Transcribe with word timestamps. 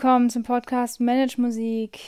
Willkommen 0.00 0.30
zum 0.30 0.44
Podcast 0.44 1.00
Manage 1.00 1.40
Musik. 1.40 1.98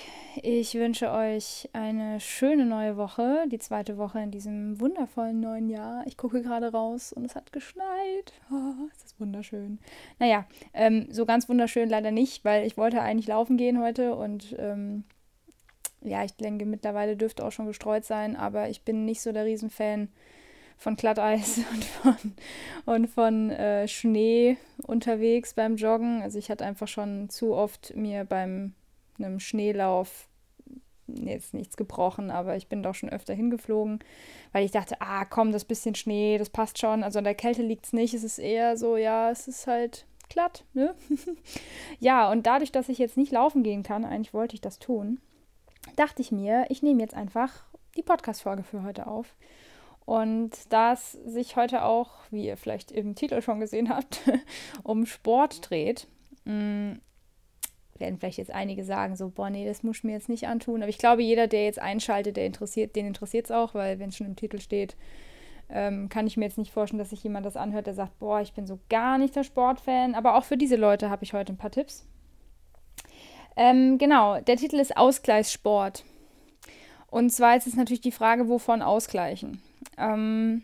Ich 0.45 0.75
wünsche 0.75 1.11
euch 1.11 1.69
eine 1.73 2.21
schöne 2.21 2.65
neue 2.65 2.97
Woche, 2.97 3.47
die 3.51 3.59
zweite 3.59 3.99
Woche 3.99 4.21
in 4.21 4.31
diesem 4.31 4.81
wundervollen 4.81 5.41
neuen 5.41 5.69
Jahr. 5.69 6.05
Ich 6.07 6.17
gucke 6.17 6.41
gerade 6.41 6.71
raus 6.71 7.13
und 7.13 7.25
es 7.25 7.35
hat 7.35 7.51
geschneit. 7.51 8.33
Oh, 8.49 8.87
ist 8.95 9.19
wunderschön. 9.19 9.81
Naja, 10.21 10.47
ähm, 10.73 11.09
so 11.11 11.27
ganz 11.27 11.49
wunderschön 11.49 11.89
leider 11.89 12.13
nicht, 12.13 12.45
weil 12.45 12.65
ich 12.65 12.77
wollte 12.77 13.03
eigentlich 13.03 13.27
laufen 13.27 13.57
gehen 13.57 13.81
heute 13.81 14.15
und 14.15 14.55
ähm, 14.57 15.03
ja, 16.01 16.23
ich 16.23 16.37
denke, 16.37 16.67
mittlerweile 16.67 17.17
dürfte 17.17 17.45
auch 17.45 17.51
schon 17.51 17.67
gestreut 17.67 18.05
sein, 18.05 18.37
aber 18.37 18.69
ich 18.69 18.83
bin 18.83 19.05
nicht 19.05 19.21
so 19.21 19.33
der 19.33 19.47
Riesenfan 19.47 20.11
von 20.81 20.97
Glatteis 20.97 21.61
und 21.73 21.85
von, 21.85 22.17
und 22.87 23.07
von 23.07 23.51
äh, 23.51 23.87
Schnee 23.87 24.57
unterwegs 24.83 25.53
beim 25.53 25.77
Joggen. 25.77 26.23
Also 26.23 26.39
ich 26.39 26.51
hatte 26.51 26.65
einfach 26.65 26.89
schon 26.89 27.29
zu 27.29 27.55
oft 27.55 27.95
mir 27.95 28.25
beim 28.25 28.73
einem 29.19 29.41
Schneelauf 29.41 30.27
jetzt 31.07 31.53
nichts 31.53 31.77
gebrochen, 31.77 32.31
aber 32.31 32.57
ich 32.57 32.69
bin 32.69 32.83
doch 32.83 32.95
schon 32.95 33.11
öfter 33.11 33.35
hingeflogen, 33.35 33.99
weil 34.53 34.65
ich 34.65 34.71
dachte, 34.71 34.97
ah, 35.01 35.27
komm, 35.27 35.53
das 35.53 35.67
bisschen 35.67 35.95
Schnee, 35.95 36.39
das 36.39 36.49
passt 36.49 36.79
schon. 36.79 37.03
Also 37.03 37.19
an 37.19 37.25
der 37.25 37.35
Kälte 37.35 37.63
liegt 37.63 37.85
es 37.85 37.93
nicht, 37.93 38.15
es 38.15 38.25
ist 38.25 38.39
eher 38.39 38.79
so, 38.79 38.97
ja, 38.97 39.31
es 39.31 39.49
ist 39.49 39.67
halt 39.67 40.07
glatt, 40.31 40.65
ne? 40.73 40.95
ja, 41.99 42.31
und 42.31 42.47
dadurch, 42.47 42.73
dass 42.73 42.89
ich 42.89 42.97
jetzt 42.97 43.19
nicht 43.19 43.33
laufen 43.33 43.63
gehen 43.63 43.83
kann, 43.83 44.07
eigentlich 44.07 44.33
wollte 44.33 44.55
ich 44.55 44.63
das 44.63 44.79
tun, 44.79 45.21
dachte 45.97 46.23
ich 46.23 46.33
mir, 46.33 46.65
ich 46.71 46.83
nehme 46.83 47.03
jetzt 47.03 47.15
einfach 47.15 47.65
die 47.97 48.03
Podcast-Folge 48.03 48.63
für 48.63 48.83
heute 48.83 49.09
auf. 49.09 49.35
Und 50.11 50.51
da 50.71 50.95
es 50.95 51.13
sich 51.13 51.55
heute 51.55 51.85
auch, 51.85 52.11
wie 52.33 52.45
ihr 52.45 52.57
vielleicht 52.57 52.91
im 52.91 53.15
Titel 53.15 53.41
schon 53.43 53.61
gesehen 53.61 53.91
habt, 53.91 54.23
um 54.83 55.07
Sport 55.07 55.71
dreht, 55.71 56.09
mh, 56.45 56.53
mm, 56.53 57.01
werden 57.95 58.19
vielleicht 58.19 58.39
jetzt 58.39 58.51
einige 58.51 58.83
sagen, 58.83 59.15
so, 59.15 59.31
boah, 59.31 59.51
nee, 59.51 59.65
das 59.65 59.85
muss 59.85 59.99
ich 59.99 60.05
mir 60.05 60.15
jetzt 60.15 60.29
nicht 60.29 60.49
antun. 60.49 60.83
Aber 60.83 60.89
ich 60.89 60.99
glaube, 60.99 61.23
jeder, 61.23 61.47
der 61.47 61.65
jetzt 61.65 61.79
einschaltet, 61.79 62.37
der 62.37 62.47
interessiert, 62.47 62.97
den 62.97 63.07
interessiert 63.07 63.45
es 63.45 63.51
auch, 63.53 63.73
weil 63.73 64.01
wenn 64.01 64.09
es 64.09 64.17
schon 64.17 64.27
im 64.27 64.35
Titel 64.35 64.59
steht, 64.59 64.97
ähm, 65.69 66.09
kann 66.09 66.27
ich 66.27 66.37
mir 66.37 66.47
jetzt 66.47 66.59
nicht 66.59 66.73
vorstellen, 66.73 66.99
dass 66.99 67.11
sich 67.11 67.23
jemand 67.23 67.47
das 67.47 67.57
anhört, 67.57 67.87
der 67.87 67.95
sagt, 67.95 68.19
boah, 68.19 68.41
ich 68.41 68.53
bin 68.53 68.67
so 68.67 68.81
gar 68.89 69.17
nicht 69.17 69.37
der 69.37 69.45
Sportfan. 69.45 70.17
Aber 70.17 70.35
auch 70.35 70.43
für 70.43 70.57
diese 70.57 70.75
Leute 70.75 71.09
habe 71.09 71.23
ich 71.23 71.35
heute 71.35 71.53
ein 71.53 71.57
paar 71.57 71.71
Tipps. 71.71 72.05
Ähm, 73.57 73.97
genau, 73.97 74.41
der 74.41 74.57
Titel 74.57 74.81
ist 74.81 74.97
Ausgleichssport. 74.97 76.05
Und 77.07 77.31
zwar 77.31 77.57
ist 77.57 77.69
es 77.69 77.77
natürlich 77.77 78.01
die 78.01 78.11
Frage, 78.11 78.49
wovon 78.49 78.83
ausgleichen. 78.83 79.63
Ähm, 80.01 80.63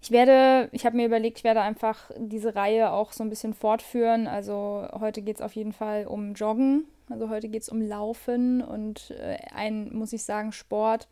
ich 0.00 0.10
werde, 0.10 0.68
ich 0.72 0.84
habe 0.84 0.96
mir 0.96 1.06
überlegt, 1.06 1.38
ich 1.38 1.44
werde 1.44 1.62
einfach 1.62 2.10
diese 2.16 2.54
Reihe 2.54 2.92
auch 2.92 3.12
so 3.12 3.24
ein 3.24 3.30
bisschen 3.30 3.54
fortführen. 3.54 4.26
Also 4.26 4.86
heute 4.92 5.22
geht 5.22 5.36
es 5.36 5.42
auf 5.42 5.54
jeden 5.54 5.72
Fall 5.72 6.06
um 6.06 6.34
Joggen. 6.34 6.84
Also 7.08 7.28
heute 7.28 7.48
geht 7.48 7.62
es 7.62 7.68
um 7.68 7.80
Laufen 7.80 8.62
und 8.62 9.10
äh, 9.12 9.38
ein, 9.54 9.94
muss 9.94 10.12
ich 10.12 10.24
sagen, 10.24 10.52
Sport, 10.52 11.08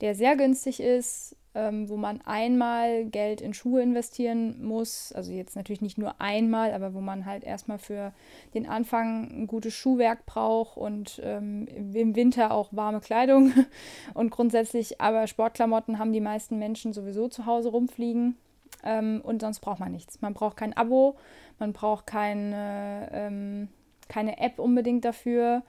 der 0.00 0.14
sehr 0.14 0.36
günstig 0.36 0.80
ist, 0.80 1.36
ähm, 1.54 1.88
wo 1.88 1.96
man 1.96 2.20
einmal 2.22 3.04
Geld 3.04 3.40
in 3.40 3.54
Schuhe 3.54 3.82
investieren 3.82 4.64
muss. 4.64 5.12
Also 5.12 5.32
jetzt 5.32 5.54
natürlich 5.54 5.82
nicht 5.82 5.98
nur 5.98 6.20
einmal, 6.20 6.72
aber 6.72 6.94
wo 6.94 7.00
man 7.00 7.26
halt 7.26 7.44
erstmal 7.44 7.78
für 7.78 8.12
den 8.54 8.68
Anfang 8.68 9.30
ein 9.30 9.46
gutes 9.46 9.74
Schuhwerk 9.74 10.26
braucht 10.26 10.76
und 10.76 11.20
ähm, 11.22 11.66
im 11.94 12.16
Winter 12.16 12.50
auch 12.50 12.70
warme 12.72 13.00
Kleidung. 13.00 13.52
Und 14.14 14.30
grundsätzlich, 14.30 15.00
aber 15.00 15.26
Sportklamotten 15.26 15.98
haben 15.98 16.12
die 16.12 16.20
meisten 16.20 16.58
Menschen 16.58 16.92
sowieso 16.92 17.28
zu 17.28 17.46
Hause 17.46 17.70
rumfliegen. 17.70 18.36
Ähm, 18.82 19.20
und 19.24 19.40
sonst 19.40 19.60
braucht 19.60 19.80
man 19.80 19.92
nichts. 19.92 20.20
Man 20.20 20.34
braucht 20.34 20.56
kein 20.56 20.76
Abo, 20.76 21.16
man 21.58 21.72
braucht 21.72 22.06
keine, 22.06 23.08
ähm, 23.12 23.68
keine 24.08 24.38
App 24.38 24.58
unbedingt 24.58 25.04
dafür. 25.04 25.62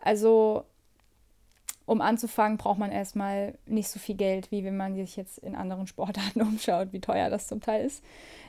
Also 0.00 0.64
um 1.88 2.02
anzufangen, 2.02 2.58
braucht 2.58 2.78
man 2.78 2.92
erstmal 2.92 3.54
nicht 3.64 3.88
so 3.88 3.98
viel 3.98 4.14
Geld, 4.14 4.50
wie 4.50 4.62
wenn 4.62 4.76
man 4.76 4.94
sich 4.94 5.16
jetzt 5.16 5.38
in 5.38 5.54
anderen 5.54 5.86
Sportarten 5.86 6.42
umschaut, 6.42 6.92
wie 6.92 7.00
teuer 7.00 7.30
das 7.30 7.48
zum 7.48 7.62
Teil 7.62 7.84
ist. 7.84 8.04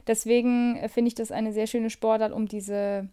Deswegen 0.08 0.76
äh, 0.76 0.90
finde 0.90 1.08
ich 1.08 1.16
das 1.16 1.32
eine 1.32 1.54
sehr 1.54 1.66
schöne 1.66 1.90
Sportart, 1.90 2.34
um 2.34 2.48
diese 2.48 3.08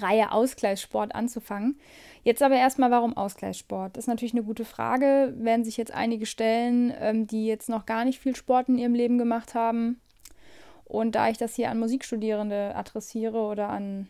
Reihe 0.00 0.32
Ausgleichssport 0.32 1.14
anzufangen. 1.14 1.78
Jetzt 2.24 2.42
aber 2.42 2.56
erstmal, 2.56 2.90
warum 2.90 3.14
Ausgleichssport? 3.14 3.96
Das 3.96 4.04
ist 4.04 4.08
natürlich 4.08 4.32
eine 4.32 4.42
gute 4.42 4.64
Frage. 4.64 5.34
Werden 5.36 5.64
sich 5.64 5.76
jetzt 5.76 5.92
einige 5.92 6.24
stellen, 6.24 6.92
ähm, 6.98 7.26
die 7.26 7.46
jetzt 7.46 7.68
noch 7.68 7.84
gar 7.84 8.06
nicht 8.06 8.18
viel 8.18 8.34
Sport 8.34 8.70
in 8.70 8.78
ihrem 8.78 8.94
Leben 8.94 9.18
gemacht 9.18 9.54
haben. 9.54 10.00
Und 10.84 11.14
da 11.14 11.28
ich 11.28 11.36
das 11.36 11.54
hier 11.54 11.70
an 11.70 11.78
Musikstudierende 11.78 12.74
adressiere 12.74 13.38
oder 13.38 13.68
an 13.68 14.08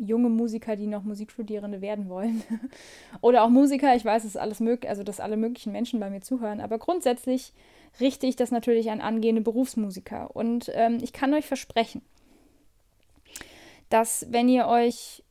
junge 0.00 0.28
Musiker, 0.28 0.76
die 0.76 0.86
noch 0.86 1.02
Musikstudierende 1.02 1.80
werden 1.80 2.08
wollen. 2.08 2.42
Oder 3.20 3.44
auch 3.44 3.50
Musiker, 3.50 3.94
ich 3.94 4.04
weiß, 4.04 4.24
es 4.24 4.36
alles 4.36 4.60
möglich, 4.60 4.88
also 4.88 5.02
dass 5.02 5.20
alle 5.20 5.36
möglichen 5.36 5.72
Menschen 5.72 6.00
bei 6.00 6.10
mir 6.10 6.20
zuhören. 6.20 6.60
Aber 6.60 6.78
grundsätzlich 6.78 7.52
richte 8.00 8.26
ich 8.26 8.36
das 8.36 8.50
natürlich 8.50 8.90
an 8.90 9.00
angehende 9.00 9.42
Berufsmusiker. 9.42 10.34
Und 10.34 10.70
ähm, 10.74 10.98
ich 11.02 11.12
kann 11.12 11.34
euch 11.34 11.46
versprechen, 11.46 12.02
dass 13.88 14.26
wenn 14.30 14.48
ihr 14.48 14.66
euch 14.66 15.22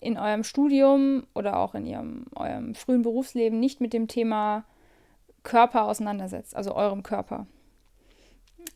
in 0.00 0.18
eurem 0.18 0.44
Studium 0.44 1.26
oder 1.34 1.58
auch 1.58 1.74
in 1.74 1.86
ihrem, 1.86 2.26
eurem 2.34 2.74
frühen 2.74 3.02
Berufsleben 3.02 3.58
nicht 3.58 3.80
mit 3.80 3.92
dem 3.92 4.08
Thema 4.08 4.64
Körper 5.42 5.84
auseinandersetzt, 5.84 6.56
also 6.56 6.74
eurem 6.74 7.02
Körper, 7.02 7.46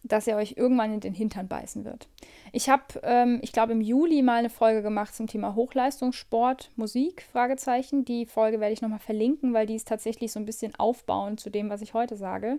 dass 0.02 0.26
er 0.26 0.36
euch 0.36 0.54
irgendwann 0.56 0.94
in 0.94 1.00
den 1.00 1.14
Hintern 1.14 1.48
beißen 1.48 1.84
wird. 1.84 2.08
Ich 2.52 2.68
habe, 2.68 2.84
ähm, 3.02 3.38
ich 3.42 3.52
glaube, 3.52 3.72
im 3.72 3.80
Juli 3.80 4.22
mal 4.22 4.38
eine 4.38 4.50
Folge 4.50 4.82
gemacht 4.82 5.14
zum 5.14 5.26
Thema 5.26 5.54
Hochleistungssport, 5.54 6.70
Musik, 6.76 7.22
Fragezeichen. 7.30 8.04
Die 8.04 8.26
Folge 8.26 8.60
werde 8.60 8.72
ich 8.72 8.82
nochmal 8.82 8.98
verlinken, 8.98 9.52
weil 9.54 9.66
die 9.66 9.76
ist 9.76 9.88
tatsächlich 9.88 10.32
so 10.32 10.40
ein 10.40 10.46
bisschen 10.46 10.74
aufbauend 10.74 11.40
zu 11.40 11.50
dem, 11.50 11.70
was 11.70 11.82
ich 11.82 11.94
heute 11.94 12.16
sage. 12.16 12.58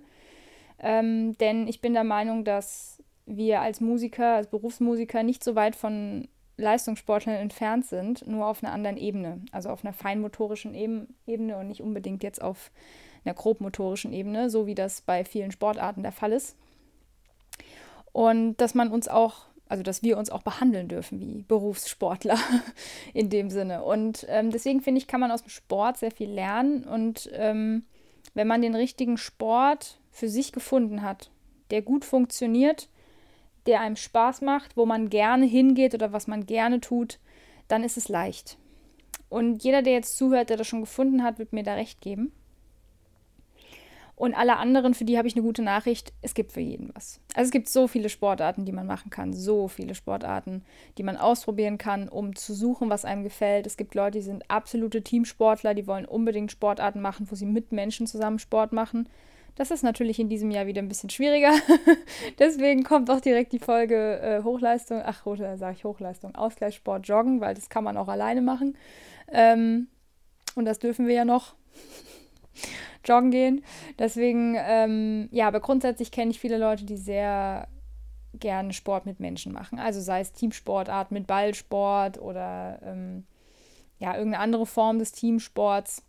Ähm, 0.79 1.37
denn 1.37 1.67
ich 1.67 1.81
bin 1.81 1.93
der 1.93 2.03
Meinung, 2.03 2.43
dass 2.43 3.03
wir 3.25 3.61
als 3.61 3.81
Musiker, 3.81 4.35
als 4.35 4.47
Berufsmusiker 4.47 5.23
nicht 5.23 5.43
so 5.43 5.55
weit 5.55 5.75
von 5.75 6.27
Leistungssportlern 6.57 7.35
entfernt 7.35 7.85
sind, 7.85 8.25
nur 8.27 8.45
auf 8.45 8.63
einer 8.63 8.73
anderen 8.73 8.97
Ebene, 8.97 9.41
also 9.51 9.69
auf 9.69 9.83
einer 9.83 9.93
feinmotorischen 9.93 10.73
Ebene 11.25 11.57
und 11.57 11.67
nicht 11.67 11.81
unbedingt 11.81 12.23
jetzt 12.23 12.41
auf 12.41 12.71
einer 13.23 13.33
grobmotorischen 13.33 14.13
Ebene, 14.13 14.49
so 14.49 14.65
wie 14.65 14.75
das 14.75 15.01
bei 15.01 15.23
vielen 15.23 15.51
Sportarten 15.51 16.03
der 16.03 16.11
Fall 16.11 16.31
ist. 16.31 16.55
Und 18.11 18.57
dass 18.57 18.73
man 18.73 18.91
uns 18.91 19.07
auch, 19.07 19.45
also 19.67 19.83
dass 19.83 20.03
wir 20.03 20.17
uns 20.17 20.29
auch 20.29 20.43
behandeln 20.43 20.87
dürfen 20.87 21.19
wie 21.19 21.43
Berufssportler 21.43 22.37
in 23.13 23.29
dem 23.29 23.49
Sinne. 23.49 23.83
Und 23.83 24.25
ähm, 24.29 24.51
deswegen 24.51 24.81
finde 24.81 24.99
ich, 24.99 25.07
kann 25.07 25.21
man 25.21 25.31
aus 25.31 25.43
dem 25.43 25.49
Sport 25.49 25.97
sehr 25.97 26.11
viel 26.11 26.29
lernen. 26.29 26.83
Und 26.83 27.29
ähm, 27.33 27.85
wenn 28.33 28.47
man 28.47 28.61
den 28.61 28.75
richtigen 28.75 29.17
Sport 29.17 29.99
für 30.11 30.29
sich 30.29 30.51
gefunden 30.51 31.01
hat, 31.01 31.31
der 31.69 31.81
gut 31.81 32.05
funktioniert, 32.05 32.89
der 33.65 33.81
einem 33.81 33.95
Spaß 33.95 34.41
macht, 34.41 34.75
wo 34.75 34.85
man 34.85 35.09
gerne 35.09 35.45
hingeht 35.45 35.93
oder 35.93 36.11
was 36.11 36.27
man 36.27 36.45
gerne 36.45 36.81
tut, 36.81 37.19
dann 37.67 37.83
ist 37.83 37.97
es 37.97 38.09
leicht. 38.09 38.57
Und 39.29 39.63
jeder, 39.63 39.81
der 39.81 39.93
jetzt 39.93 40.17
zuhört, 40.17 40.49
der 40.49 40.57
das 40.57 40.67
schon 40.67 40.81
gefunden 40.81 41.23
hat, 41.23 41.39
wird 41.39 41.53
mir 41.53 41.63
da 41.63 41.75
recht 41.75 42.01
geben. 42.01 42.33
Und 44.21 44.35
alle 44.35 44.57
anderen, 44.57 44.93
für 44.93 45.03
die 45.03 45.17
habe 45.17 45.27
ich 45.27 45.33
eine 45.33 45.41
gute 45.41 45.63
Nachricht, 45.63 46.13
es 46.21 46.35
gibt 46.35 46.51
für 46.51 46.59
jeden 46.59 46.91
was. 46.93 47.19
Also 47.33 47.47
es 47.47 47.51
gibt 47.51 47.67
so 47.67 47.87
viele 47.87 48.07
Sportarten, 48.07 48.65
die 48.65 48.71
man 48.71 48.85
machen 48.85 49.09
kann, 49.09 49.33
so 49.33 49.67
viele 49.67 49.95
Sportarten, 49.95 50.63
die 50.99 51.01
man 51.01 51.17
ausprobieren 51.17 51.79
kann, 51.79 52.07
um 52.07 52.35
zu 52.35 52.53
suchen, 52.53 52.91
was 52.91 53.03
einem 53.03 53.23
gefällt. 53.23 53.65
Es 53.65 53.77
gibt 53.77 53.95
Leute, 53.95 54.19
die 54.19 54.23
sind 54.23 54.43
absolute 54.47 55.01
Teamsportler, 55.01 55.73
die 55.73 55.87
wollen 55.87 56.05
unbedingt 56.05 56.51
Sportarten 56.51 57.01
machen, 57.01 57.25
wo 57.31 57.35
sie 57.35 57.47
mit 57.47 57.71
Menschen 57.71 58.05
zusammen 58.05 58.37
Sport 58.37 58.73
machen. 58.73 59.09
Das 59.55 59.71
ist 59.71 59.81
natürlich 59.81 60.19
in 60.19 60.29
diesem 60.29 60.51
Jahr 60.51 60.67
wieder 60.67 60.83
ein 60.83 60.87
bisschen 60.87 61.09
schwieriger. 61.09 61.53
Deswegen 62.37 62.83
kommt 62.83 63.09
auch 63.09 63.21
direkt 63.21 63.53
die 63.53 63.59
Folge 63.59 64.19
äh, 64.19 64.43
Hochleistung, 64.43 65.01
ach, 65.03 65.25
sage 65.25 65.75
ich 65.75 65.83
Hochleistung, 65.83 66.35
Ausgleichssport, 66.35 67.07
Joggen, 67.07 67.41
weil 67.41 67.55
das 67.55 67.69
kann 67.69 67.83
man 67.83 67.97
auch 67.97 68.07
alleine 68.07 68.43
machen. 68.43 68.77
Ähm, 69.31 69.87
und 70.53 70.65
das 70.65 70.77
dürfen 70.77 71.07
wir 71.07 71.15
ja 71.15 71.25
noch 71.25 71.55
joggen 73.05 73.31
gehen. 73.31 73.63
Deswegen, 73.99 74.55
ähm, 74.59 75.29
ja, 75.31 75.47
aber 75.47 75.59
grundsätzlich 75.59 76.11
kenne 76.11 76.31
ich 76.31 76.39
viele 76.39 76.57
Leute, 76.57 76.85
die 76.85 76.97
sehr 76.97 77.67
gerne 78.33 78.73
Sport 78.73 79.05
mit 79.05 79.19
Menschen 79.19 79.51
machen. 79.51 79.79
Also 79.79 79.99
sei 80.01 80.21
es 80.21 80.31
Teamsportart 80.33 81.11
mit 81.11 81.27
Ballsport 81.27 82.19
oder 82.19 82.79
ähm, 82.83 83.25
ja, 83.99 84.15
irgendeine 84.15 84.43
andere 84.43 84.65
Form 84.65 84.99
des 84.99 85.11
Teamsports. 85.11 86.03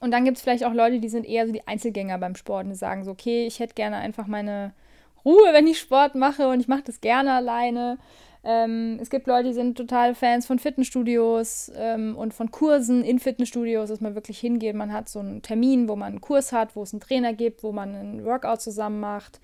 Und 0.00 0.10
dann 0.10 0.24
gibt 0.24 0.36
es 0.36 0.42
vielleicht 0.42 0.64
auch 0.64 0.72
Leute, 0.72 1.00
die 1.00 1.08
sind 1.08 1.26
eher 1.26 1.46
so 1.46 1.52
die 1.52 1.66
Einzelgänger 1.66 2.18
beim 2.18 2.36
Sport 2.36 2.64
und 2.64 2.70
die 2.70 2.76
sagen 2.76 3.04
so, 3.04 3.10
okay, 3.10 3.46
ich 3.46 3.58
hätte 3.58 3.74
gerne 3.74 3.96
einfach 3.96 4.26
meine 4.26 4.72
Ruhe, 5.24 5.52
wenn 5.52 5.66
ich 5.66 5.78
Sport 5.78 6.14
mache 6.14 6.48
und 6.48 6.60
ich 6.60 6.68
mache 6.68 6.82
das 6.84 7.00
gerne 7.00 7.32
alleine. 7.32 7.98
Ähm, 8.44 8.98
es 9.00 9.08
gibt 9.08 9.26
Leute, 9.26 9.48
die 9.48 9.54
sind 9.54 9.76
total 9.76 10.14
Fans 10.14 10.46
von 10.46 10.58
Fitnessstudios 10.58 11.72
ähm, 11.76 12.14
und 12.14 12.34
von 12.34 12.50
Kursen 12.50 13.02
in 13.02 13.18
Fitnessstudios, 13.18 13.88
dass 13.88 14.02
man 14.02 14.14
wirklich 14.14 14.38
hingeht. 14.38 14.74
Man 14.74 14.92
hat 14.92 15.08
so 15.08 15.20
einen 15.20 15.40
Termin, 15.40 15.88
wo 15.88 15.96
man 15.96 16.12
einen 16.12 16.20
Kurs 16.20 16.52
hat, 16.52 16.76
wo 16.76 16.82
es 16.82 16.92
einen 16.92 17.00
Trainer 17.00 17.32
gibt, 17.32 17.62
wo 17.62 17.72
man 17.72 17.94
einen 17.94 18.24
Workout 18.24 18.60
zusammen 18.60 19.00
macht. 19.00 19.40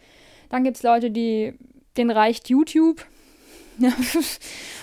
Dann 0.50 0.64
gibt 0.64 0.76
es 0.76 0.82
Leute, 0.82 1.10
die, 1.10 1.54
denen 1.96 2.10
reicht 2.10 2.50
YouTube. 2.50 3.06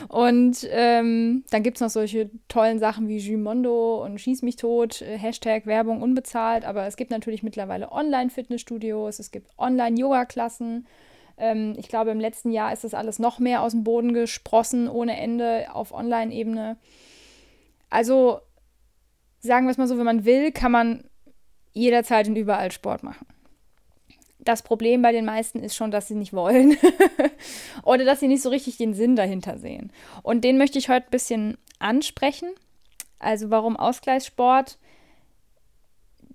und 0.07 0.67
ähm, 0.71 1.43
dann 1.51 1.61
gibt 1.61 1.77
es 1.77 1.81
noch 1.81 1.91
solche 1.91 2.31
tollen 2.47 2.79
Sachen 2.79 3.07
wie 3.07 3.17
Jumondo 3.17 4.03
und 4.03 4.19
Schieß 4.19 4.41
mich 4.41 4.55
tot, 4.55 5.03
äh, 5.03 5.19
Hashtag 5.19 5.67
Werbung 5.67 6.01
unbezahlt. 6.01 6.65
Aber 6.65 6.87
es 6.87 6.97
gibt 6.97 7.11
natürlich 7.11 7.43
mittlerweile 7.43 7.91
Online-Fitnessstudios, 7.91 9.19
es 9.19 9.29
gibt 9.29 9.51
Online-Yoga-Klassen. 9.59 10.87
Ähm, 11.37 11.75
ich 11.77 11.87
glaube, 11.87 12.11
im 12.11 12.19
letzten 12.19 12.51
Jahr 12.51 12.73
ist 12.73 12.83
das 12.83 12.93
alles 12.93 13.19
noch 13.19 13.39
mehr 13.39 13.61
aus 13.61 13.71
dem 13.71 13.83
Boden 13.83 14.13
gesprossen, 14.13 14.87
ohne 14.87 15.17
Ende 15.17 15.67
auf 15.73 15.93
Online-Ebene. 15.93 16.77
Also 17.89 18.39
sagen 19.39 19.65
wir 19.65 19.71
es 19.71 19.77
mal 19.77 19.87
so, 19.87 19.97
wenn 19.97 20.05
man 20.05 20.25
will, 20.25 20.51
kann 20.51 20.71
man 20.71 21.03
jederzeit 21.73 22.27
und 22.27 22.35
überall 22.35 22.71
Sport 22.71 23.03
machen. 23.03 23.25
Das 24.39 24.61
Problem 24.63 25.01
bei 25.01 25.11
den 25.11 25.25
meisten 25.25 25.61
ist 25.61 25.75
schon, 25.75 25.91
dass 25.91 26.07
sie 26.07 26.15
nicht 26.15 26.33
wollen 26.33 26.77
oder 27.83 28.05
dass 28.05 28.19
sie 28.19 28.27
nicht 28.27 28.41
so 28.41 28.49
richtig 28.49 28.77
den 28.77 28.93
Sinn 28.93 29.15
dahinter 29.15 29.57
sehen. 29.57 29.91
Und 30.23 30.43
den 30.43 30.57
möchte 30.57 30.79
ich 30.79 30.89
heute 30.89 31.07
ein 31.07 31.11
bisschen 31.11 31.57
ansprechen. 31.79 32.49
Also 33.19 33.49
warum 33.49 33.75
Ausgleichssport? 33.75 34.77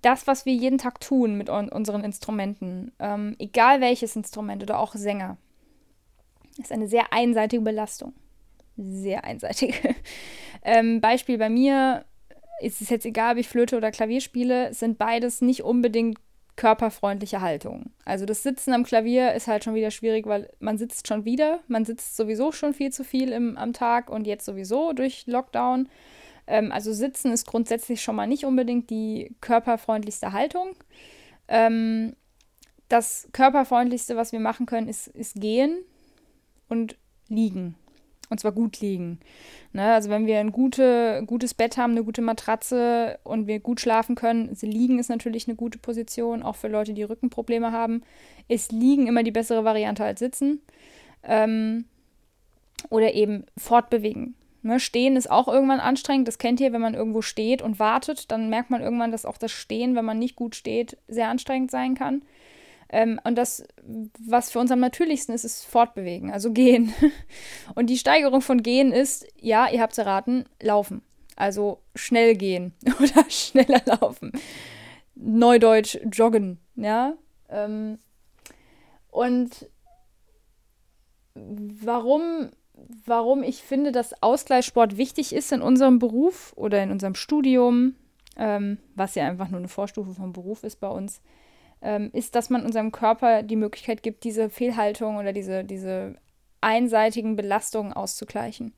Das, 0.02 0.26
was 0.26 0.46
wir 0.46 0.52
jeden 0.52 0.78
Tag 0.78 1.00
tun 1.00 1.36
mit 1.36 1.48
un 1.48 1.68
unseren 1.68 2.04
Instrumenten, 2.04 2.92
ähm, 2.98 3.36
egal 3.38 3.80
welches 3.80 4.16
Instrument 4.16 4.62
oder 4.62 4.78
auch 4.78 4.94
Sänger, 4.94 5.36
ist 6.58 6.72
eine 6.72 6.88
sehr 6.88 7.12
einseitige 7.12 7.62
Belastung. 7.62 8.12
Sehr 8.76 9.24
einseitig. 9.24 9.80
ähm, 10.62 11.00
Beispiel 11.00 11.38
bei 11.38 11.48
mir, 11.48 12.04
ist 12.60 12.80
es 12.80 12.90
jetzt 12.90 13.06
egal, 13.06 13.32
ob 13.32 13.38
ich 13.38 13.48
Flöte 13.48 13.76
oder 13.76 13.90
Klavier 13.90 14.20
spiele, 14.20 14.72
sind 14.74 14.98
beides 14.98 15.40
nicht 15.40 15.62
unbedingt 15.62 16.18
körperfreundliche 16.56 17.40
Haltungen. 17.40 17.92
Also 18.04 18.26
das 18.26 18.42
Sitzen 18.42 18.74
am 18.74 18.84
Klavier 18.84 19.32
ist 19.32 19.48
halt 19.48 19.64
schon 19.64 19.74
wieder 19.74 19.90
schwierig, 19.90 20.26
weil 20.26 20.50
man 20.58 20.78
sitzt 20.78 21.08
schon 21.08 21.24
wieder, 21.24 21.60
man 21.66 21.84
sitzt 21.84 22.16
sowieso 22.16 22.52
schon 22.52 22.74
viel 22.74 22.92
zu 22.92 23.04
viel 23.04 23.32
im, 23.32 23.56
am 23.56 23.72
Tag 23.72 24.10
und 24.10 24.26
jetzt 24.26 24.44
sowieso 24.44 24.92
durch 24.92 25.26
Lockdown. 25.26 25.88
Ähm, 26.46 26.72
also 26.72 26.92
Sitzen 26.92 27.32
ist 27.32 27.46
grundsätzlich 27.46 28.02
schon 28.02 28.16
mal 28.16 28.26
nicht 28.26 28.44
unbedingt 28.44 28.90
die 28.90 29.34
körperfreundlichste 29.40 30.32
Haltung. 30.32 30.76
Ähm, 31.48 32.14
das 32.88 33.28
körperfreundlichste, 33.32 34.16
was 34.16 34.32
wir 34.32 34.40
machen 34.40 34.66
können, 34.66 34.88
ist, 34.88 35.08
ist 35.08 35.40
gehen 35.40 35.78
und 36.68 36.96
liegen. 37.28 37.74
Und 38.28 38.40
zwar 38.40 38.52
gut 38.52 38.80
liegen. 38.80 39.20
Ne? 39.72 39.92
Also 39.92 40.08
wenn 40.08 40.26
wir 40.26 40.38
ein 40.38 40.52
gute, 40.52 41.22
gutes 41.26 41.52
Bett 41.52 41.76
haben, 41.76 41.92
eine 41.92 42.04
gute 42.04 42.22
Matratze 42.22 43.18
und 43.24 43.46
wir 43.46 43.60
gut 43.60 43.80
schlafen 43.80 44.14
können, 44.14 44.56
liegen 44.62 44.98
ist 44.98 45.10
natürlich 45.10 45.46
eine 45.46 45.56
gute 45.56 45.78
Position, 45.78 46.42
auch 46.42 46.56
für 46.56 46.68
Leute, 46.68 46.94
die 46.94 47.02
Rückenprobleme 47.02 47.72
haben, 47.72 48.02
ist 48.48 48.72
liegen 48.72 49.06
immer 49.06 49.22
die 49.22 49.32
bessere 49.32 49.64
Variante 49.64 50.04
als 50.04 50.20
sitzen. 50.20 50.62
Ähm, 51.22 51.84
oder 52.88 53.14
eben 53.14 53.44
fortbewegen. 53.56 54.34
Ne? 54.62 54.80
Stehen 54.80 55.16
ist 55.16 55.30
auch 55.30 55.48
irgendwann 55.48 55.80
anstrengend. 55.80 56.28
Das 56.28 56.38
kennt 56.38 56.60
ihr, 56.60 56.72
wenn 56.72 56.80
man 56.80 56.94
irgendwo 56.94 57.22
steht 57.22 57.62
und 57.62 57.78
wartet, 57.78 58.30
dann 58.30 58.48
merkt 58.48 58.70
man 58.70 58.80
irgendwann, 58.80 59.12
dass 59.12 59.26
auch 59.26 59.38
das 59.38 59.52
Stehen, 59.52 59.94
wenn 59.94 60.04
man 60.04 60.18
nicht 60.18 60.36
gut 60.36 60.54
steht, 60.54 60.98
sehr 61.08 61.28
anstrengend 61.28 61.70
sein 61.70 61.94
kann. 61.94 62.22
Ähm, 62.92 63.18
und 63.24 63.36
das, 63.36 63.66
was 64.18 64.50
für 64.50 64.58
uns 64.58 64.70
am 64.70 64.80
natürlichsten 64.80 65.34
ist, 65.34 65.44
ist 65.44 65.64
Fortbewegen, 65.64 66.30
also 66.30 66.52
gehen. 66.52 66.92
Und 67.74 67.86
die 67.88 67.96
Steigerung 67.96 68.42
von 68.42 68.62
gehen 68.62 68.92
ist, 68.92 69.26
ja, 69.40 69.68
ihr 69.70 69.80
habt 69.80 69.92
es 69.92 69.98
erraten, 69.98 70.44
laufen. 70.60 71.02
Also 71.34 71.80
schnell 71.94 72.36
gehen 72.36 72.74
oder 73.00 73.28
schneller 73.30 73.80
laufen. 73.86 74.32
Neudeutsch 75.14 75.98
joggen, 76.12 76.58
ja. 76.76 77.14
Ähm, 77.48 77.98
und 79.10 79.70
warum, 81.34 82.50
warum 83.06 83.42
ich 83.42 83.62
finde, 83.62 83.92
dass 83.92 84.22
Ausgleichssport 84.22 84.96
wichtig 84.96 85.34
ist 85.34 85.52
in 85.52 85.62
unserem 85.62 85.98
Beruf 85.98 86.52
oder 86.56 86.82
in 86.82 86.90
unserem 86.90 87.14
Studium, 87.14 87.94
ähm, 88.36 88.78
was 88.94 89.14
ja 89.14 89.26
einfach 89.26 89.48
nur 89.48 89.58
eine 89.58 89.68
Vorstufe 89.68 90.14
vom 90.14 90.32
Beruf 90.32 90.64
ist 90.64 90.80
bei 90.80 90.88
uns, 90.88 91.20
ähm, 91.82 92.10
ist, 92.12 92.34
dass 92.34 92.50
man 92.50 92.64
unserem 92.64 92.92
Körper 92.92 93.42
die 93.42 93.56
Möglichkeit 93.56 94.02
gibt, 94.02 94.24
diese 94.24 94.50
Fehlhaltung 94.50 95.16
oder 95.16 95.32
diese, 95.32 95.64
diese 95.64 96.16
einseitigen 96.60 97.36
Belastungen 97.36 97.92
auszugleichen. 97.92 98.72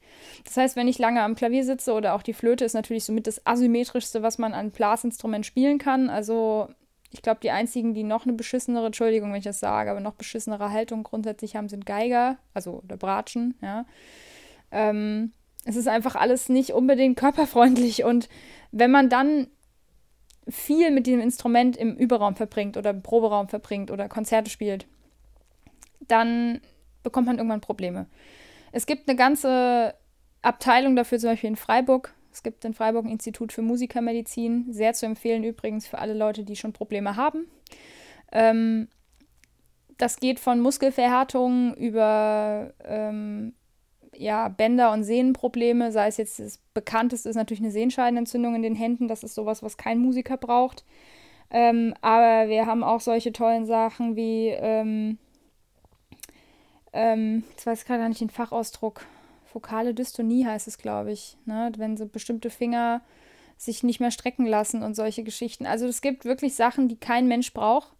Das 0.44 0.56
heißt, 0.56 0.76
wenn 0.76 0.88
ich 0.88 0.98
lange 0.98 1.22
am 1.22 1.34
Klavier 1.34 1.64
sitze 1.64 1.92
oder 1.92 2.14
auch 2.14 2.22
die 2.22 2.32
Flöte 2.32 2.64
ist 2.64 2.72
natürlich 2.72 3.04
somit 3.04 3.26
das 3.26 3.46
asymmetrischste, 3.46 4.22
was 4.22 4.38
man 4.38 4.54
an 4.54 4.70
Blasinstrument 4.70 5.44
spielen 5.44 5.78
kann. 5.78 6.08
Also 6.08 6.68
ich 7.14 7.22
glaube, 7.22 7.40
die 7.40 7.50
einzigen, 7.50 7.94
die 7.94 8.02
noch 8.02 8.24
eine 8.24 8.32
beschissenere, 8.32 8.86
Entschuldigung, 8.86 9.30
wenn 9.30 9.38
ich 9.38 9.44
das 9.44 9.60
sage, 9.60 9.90
aber 9.90 10.00
noch 10.00 10.14
beschissenere 10.14 10.72
Haltung 10.72 11.04
grundsätzlich 11.04 11.54
haben, 11.54 11.68
sind 11.68 11.86
Geiger, 11.86 12.38
also 12.52 12.82
der 12.84 12.96
Bratschen, 12.96 13.54
ja. 13.62 13.86
Ähm, 14.72 15.32
es 15.64 15.76
ist 15.76 15.88
einfach 15.88 16.16
alles 16.16 16.48
nicht 16.48 16.72
unbedingt 16.72 17.16
körperfreundlich 17.16 18.04
und 18.04 18.28
wenn 18.72 18.90
man 18.90 19.08
dann 19.08 19.46
viel 20.48 20.90
mit 20.90 21.06
diesem 21.06 21.20
Instrument 21.20 21.76
im 21.76 21.96
Überraum 21.96 22.34
verbringt 22.34 22.76
oder 22.76 22.90
im 22.90 23.02
Proberaum 23.02 23.48
verbringt 23.48 23.90
oder 23.90 24.08
Konzerte 24.08 24.50
spielt, 24.50 24.86
dann 26.00 26.60
bekommt 27.02 27.28
man 27.28 27.38
irgendwann 27.38 27.60
Probleme. 27.60 28.06
Es 28.72 28.86
gibt 28.86 29.08
eine 29.08 29.16
ganze 29.16 29.94
Abteilung 30.42 30.96
dafür, 30.96 31.18
zum 31.18 31.30
Beispiel 31.30 31.50
in 31.50 31.56
Freiburg. 31.56 32.12
Es 32.34 32.42
gibt 32.42 32.64
in 32.64 32.74
Freiburg 32.74 33.06
Institut 33.06 33.52
für 33.52 33.62
Musikermedizin, 33.62 34.66
sehr 34.72 34.92
zu 34.92 35.06
empfehlen 35.06 35.44
übrigens 35.44 35.86
für 35.86 35.98
alle 35.98 36.14
Leute, 36.14 36.42
die 36.42 36.56
schon 36.56 36.72
Probleme 36.72 37.14
haben. 37.14 37.46
Ähm, 38.32 38.88
das 39.98 40.16
geht 40.16 40.40
von 40.40 40.58
Muskelverhärtungen 40.58 41.74
über 41.74 42.74
ähm, 42.84 43.54
ja, 44.16 44.48
Bänder- 44.48 44.92
und 44.92 45.04
Sehnenprobleme, 45.04 45.92
sei 45.92 46.08
es 46.08 46.16
jetzt 46.16 46.40
das 46.40 46.58
bekannteste 46.74 47.28
ist 47.28 47.36
natürlich 47.36 47.62
eine 47.62 47.70
Sehenscheidenentzündung 47.70 48.56
in 48.56 48.62
den 48.62 48.74
Händen, 48.74 49.06
das 49.06 49.22
ist 49.22 49.36
sowas, 49.36 49.62
was 49.62 49.76
kein 49.76 50.00
Musiker 50.00 50.36
braucht. 50.36 50.84
Ähm, 51.50 51.94
aber 52.00 52.48
wir 52.48 52.66
haben 52.66 52.82
auch 52.82 53.00
solche 53.00 53.32
tollen 53.32 53.64
Sachen 53.64 54.16
wie, 54.16 54.48
ähm, 54.48 55.18
ähm, 56.92 57.44
jetzt 57.50 57.64
weiß 57.64 57.82
ich 57.82 57.86
gerade 57.86 58.00
gar 58.00 58.08
nicht 58.08 58.20
den 58.20 58.30
Fachausdruck, 58.30 59.06
fokale 59.54 59.94
Dystonie 59.94 60.44
heißt 60.44 60.66
es, 60.66 60.78
glaube 60.78 61.12
ich, 61.12 61.38
ne? 61.46 61.70
wenn 61.76 61.96
so 61.96 62.06
bestimmte 62.06 62.50
Finger 62.50 63.02
sich 63.56 63.84
nicht 63.84 64.00
mehr 64.00 64.10
strecken 64.10 64.46
lassen 64.46 64.82
und 64.82 64.94
solche 64.94 65.22
Geschichten. 65.22 65.64
Also 65.64 65.86
es 65.86 66.02
gibt 66.02 66.24
wirklich 66.24 66.56
Sachen, 66.56 66.88
die 66.88 66.96
kein 66.96 67.28
Mensch 67.28 67.54
braucht. 67.54 67.92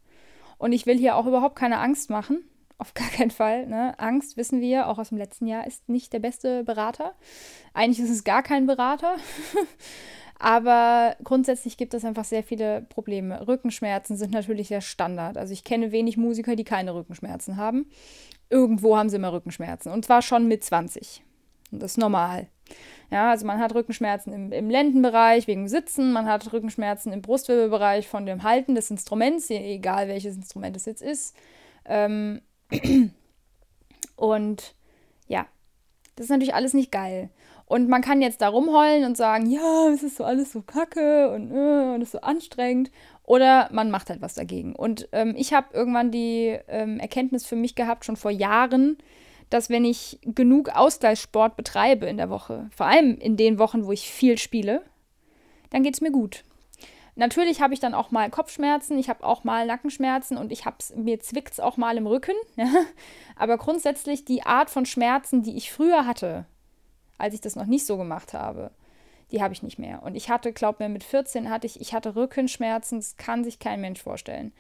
Und 0.59 0.73
ich 0.73 0.85
will 0.85 0.99
hier 0.99 1.15
auch 1.15 1.27
überhaupt 1.27 1.57
keine 1.57 1.79
Angst 1.79 2.11
machen 2.11 2.39
auf 2.79 2.93
gar 2.93 3.09
keinen 3.09 3.31
Fall. 3.31 3.67
Ne? 3.67 3.97
Angst, 3.99 4.37
wissen 4.37 4.61
wir, 4.61 4.89
auch 4.89 4.99
aus 4.99 5.11
dem 5.11 5.19
letzten 5.19 5.47
Jahr, 5.47 5.65
ist 5.65 5.89
nicht 5.89 6.13
der 6.13 6.19
beste 6.19 6.65
Berater. 6.65 7.15
Eigentlich 7.73 8.01
ist 8.01 8.11
es 8.11 8.25
gar 8.25 8.43
kein 8.43 8.67
Berater. 8.67 9.15
Aber 10.41 11.17
grundsätzlich 11.23 11.77
gibt 11.77 11.95
es 11.95 12.05
einfach 12.05 12.25
sehr 12.25 12.43
viele 12.43 12.83
Probleme. 12.83 13.47
Rückenschmerzen 13.47 14.17
sind 14.17 14.33
natürlich 14.33 14.67
der 14.67 14.81
Standard. 14.81 15.39
Also 15.39 15.53
ich 15.53 15.63
kenne 15.63 15.93
wenig 15.93 16.17
Musiker, 16.17 16.57
die 16.57 16.65
keine 16.65 16.95
Rückenschmerzen 16.95 17.57
haben. 17.57 17.87
Irgendwo 18.51 18.97
haben 18.97 19.09
sie 19.09 19.17
immer 19.17 19.33
Rückenschmerzen. 19.33 19.93
Und 19.93 20.05
zwar 20.05 20.21
schon 20.21 20.49
mit 20.49 20.65
20. 20.65 21.23
Das 21.79 21.93
ist 21.93 21.99
normal. 21.99 22.49
Ja, 23.11 23.31
also 23.31 23.47
man 23.47 23.59
hat 23.59 23.75
Rückenschmerzen 23.75 24.33
im, 24.33 24.53
im 24.53 24.71
Lendenbereich 24.71 25.47
wegen 25.47 25.69
Sitzen, 25.69 26.13
man 26.13 26.27
hat 26.27 26.53
Rückenschmerzen 26.53 27.13
im 27.13 27.23
Brustwirbelbereich 27.23 28.09
von 28.09 28.27
dem 28.27 28.43
Halten 28.43 28.75
des 28.75 28.91
Instruments, 28.91 29.51
egal 29.51 30.09
welches 30.09 30.37
Instrument 30.37 30.77
es 30.77 30.87
jetzt 30.87 31.03
ist. 31.03 31.37
Ähm, 31.85 32.41
und 34.17 34.75
ja, 35.29 35.47
das 36.17 36.25
ist 36.25 36.31
natürlich 36.31 36.55
alles 36.55 36.75
nicht 36.75 36.91
geil. 36.91 37.31
Und 37.67 37.89
man 37.89 38.03
kann 38.03 38.21
jetzt 38.21 38.43
da 38.43 38.49
rumheulen 38.49 39.05
und 39.05 39.17
sagen, 39.17 39.47
ja, 39.51 39.89
es 39.89 40.03
ist 40.03 40.17
so 40.17 40.25
alles 40.25 40.53
so 40.53 40.63
kacke 40.63 41.31
und, 41.31 41.51
äh, 41.51 41.97
es 41.97 42.03
ist 42.05 42.13
so 42.13 42.21
anstrengend. 42.21 42.91
Oder 43.25 43.69
man 43.73 43.91
macht 43.91 44.11
halt 44.11 44.21
was 44.21 44.35
dagegen. 44.35 44.77
Und 44.77 45.09
ähm, 45.13 45.35
ich 45.37 45.55
habe 45.55 45.69
irgendwann 45.73 46.11
die 46.11 46.59
ähm, 46.69 47.01
Erkenntnis 47.01 47.47
für 47.47 47.57
mich 47.57 47.75
gehabt, 47.75 48.05
schon 48.05 48.17
vor 48.17 48.31
Jahren, 48.31 48.99
dass 49.55 49.71
wenn 49.71 49.85
ich 49.85 50.19
genug 50.23 50.71
Ausgleichssport 50.71 51.57
betreibe 51.57 52.07
in 52.07 52.17
der 52.17 52.29
Woche, 52.29 52.69
vor 52.75 52.87
allem 52.87 53.17
in 53.19 53.37
den 53.37 53.61
Wochen, 53.61 53.87
wo 53.87 53.93
ich 53.93 54.11
viel 54.11 54.37
spiele, 54.37 54.83
dann 55.71 55.85
geht 55.85 55.95
es 55.95 56.01
mir 56.01 56.11
gut. 56.11 56.43
Natürlich 57.15 57.63
habe 57.63 57.73
ich 57.73 57.79
dann 57.79 57.95
auch 57.95 58.11
mal 58.11 58.29
Kopfschmerzen, 58.31 58.99
ich 58.99 59.09
habe 59.09 59.23
auch 59.23 59.45
mal 59.45 59.65
Nackenschmerzen 59.65 60.39
und 60.39 60.51
ich 60.51 60.65
hab's, 60.67 60.93
mir 60.97 61.21
zwickt 61.21 61.53
es 61.53 61.61
auch 61.61 61.77
mal 61.77 61.97
im 61.97 62.09
Rücken. 62.09 62.35
Aber 63.37 63.57
grundsätzlich 63.57 64.25
die 64.25 64.43
Art 64.45 64.71
von 64.71 64.87
Schmerzen, 64.87 65.45
die 65.45 65.57
ich 65.57 65.71
früher 65.71 66.05
hatte, 66.05 66.47
als 67.17 67.33
ich 67.33 67.41
das 67.41 67.55
noch 67.55 67.67
nicht 67.67 67.87
so 67.87 67.97
gemacht 67.97 68.35
habe, 68.35 68.73
die 69.31 69.41
habe 69.41 69.55
ich 69.55 69.63
nicht 69.63 69.79
mehr. 69.79 70.03
Und 70.03 70.17
ich 70.17 70.31
hatte, 70.31 70.53
glaub 70.53 70.81
mir, 70.81 70.89
mit 70.89 71.05
14 71.05 71.49
hatte 71.49 71.69
ich, 71.69 71.81
ich 71.81 71.95
hatte 71.95 72.17
Rückenschmerzen, 72.17 72.99
das 72.99 73.17
kann 73.19 73.45
sich 73.45 73.61
kein 73.61 73.81
Mensch 73.81 74.03
vorstellen. 74.03 74.53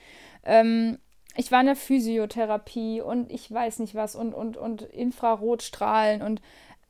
Ähm, 0.44 0.98
ich 1.36 1.50
war 1.50 1.60
in 1.60 1.66
der 1.66 1.76
Physiotherapie 1.76 3.00
und 3.00 3.30
ich 3.30 3.50
weiß 3.50 3.80
nicht 3.80 3.94
was 3.94 4.14
und, 4.14 4.34
und, 4.34 4.56
und 4.56 4.82
Infrarotstrahlen 4.82 6.22
und 6.22 6.40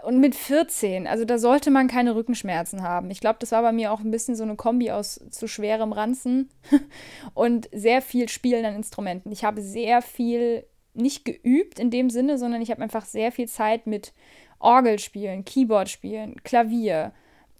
und 0.02 0.20
mit 0.20 0.34
14, 0.34 1.06
also 1.06 1.24
da 1.24 1.38
sollte 1.38 1.70
man 1.70 1.88
keine 1.88 2.14
Rückenschmerzen 2.14 2.82
haben. 2.82 3.10
Ich 3.10 3.20
glaube, 3.20 3.38
das 3.40 3.52
war 3.52 3.62
bei 3.62 3.72
mir 3.72 3.90
auch 3.90 4.00
ein 4.00 4.10
bisschen 4.10 4.36
so 4.36 4.42
eine 4.42 4.56
Kombi 4.56 4.90
aus 4.90 5.18
zu 5.30 5.46
schwerem 5.48 5.92
Ranzen 5.92 6.50
und 7.34 7.68
sehr 7.72 8.02
viel 8.02 8.28
Spielen 8.28 8.66
an 8.66 8.76
Instrumenten. 8.76 9.32
Ich 9.32 9.44
habe 9.44 9.62
sehr 9.62 10.02
viel 10.02 10.66
nicht 10.92 11.24
geübt 11.24 11.78
in 11.78 11.90
dem 11.90 12.10
Sinne, 12.10 12.38
sondern 12.38 12.60
ich 12.60 12.70
habe 12.70 12.82
einfach 12.82 13.04
sehr 13.04 13.32
viel 13.32 13.48
Zeit 13.48 13.86
mit 13.86 14.12
Orgel 14.58 14.98
spielen, 14.98 15.44
Keyboard 15.44 15.88
spielen, 15.88 16.42
Klavier, 16.44 17.12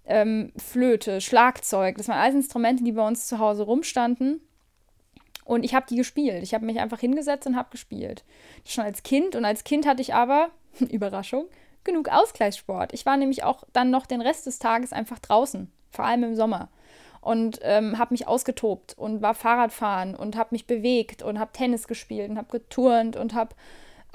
ähm, 0.05 0.51
Flöte, 0.55 1.21
Schlagzeug. 1.21 1.97
Das 1.97 2.07
waren 2.07 2.19
alles 2.19 2.35
Instrumente, 2.35 2.83
die 2.83 2.93
bei 2.93 3.05
uns 3.05 3.27
zu 3.27 3.39
Hause 3.39 3.63
rumstanden. 3.63 4.41
Und 5.45 5.63
ich 5.63 5.73
habe 5.73 5.85
die 5.87 5.95
gespielt. 5.95 6.43
Ich 6.43 6.53
habe 6.53 6.65
mich 6.65 6.79
einfach 6.79 6.99
hingesetzt 6.99 7.47
und 7.47 7.55
habe 7.55 7.69
gespielt. 7.69 8.25
Schon 8.65 8.83
als 8.83 9.03
Kind. 9.03 9.35
Und 9.35 9.45
als 9.45 9.63
Kind 9.63 9.87
hatte 9.87 10.01
ich 10.01 10.13
aber, 10.13 10.49
Überraschung, 10.89 11.45
genug 11.83 12.09
Ausgleichssport. 12.09 12.93
Ich 12.93 13.05
war 13.05 13.15
nämlich 13.15 13.43
auch 13.43 13.63
dann 13.71 13.91
noch 13.91 14.07
den 14.07 14.21
Rest 14.21 14.47
des 14.47 14.59
Tages 14.59 14.91
einfach 14.91 15.19
draußen, 15.19 15.71
vor 15.91 16.03
allem 16.03 16.23
im 16.23 16.35
Sommer. 16.35 16.69
Und 17.21 17.59
ähm, 17.61 17.97
habe 17.97 18.13
mich 18.13 18.27
ausgetobt 18.27 18.95
und 18.97 19.21
war 19.21 19.33
Fahrradfahren 19.33 20.15
und 20.15 20.35
habe 20.35 20.49
mich 20.51 20.67
bewegt 20.67 21.23
und 21.23 21.39
habe 21.39 21.53
Tennis 21.53 21.87
gespielt 21.87 22.29
und 22.29 22.37
habe 22.37 22.51
geturnt 22.51 23.15
und 23.15 23.33
habe 23.33 23.55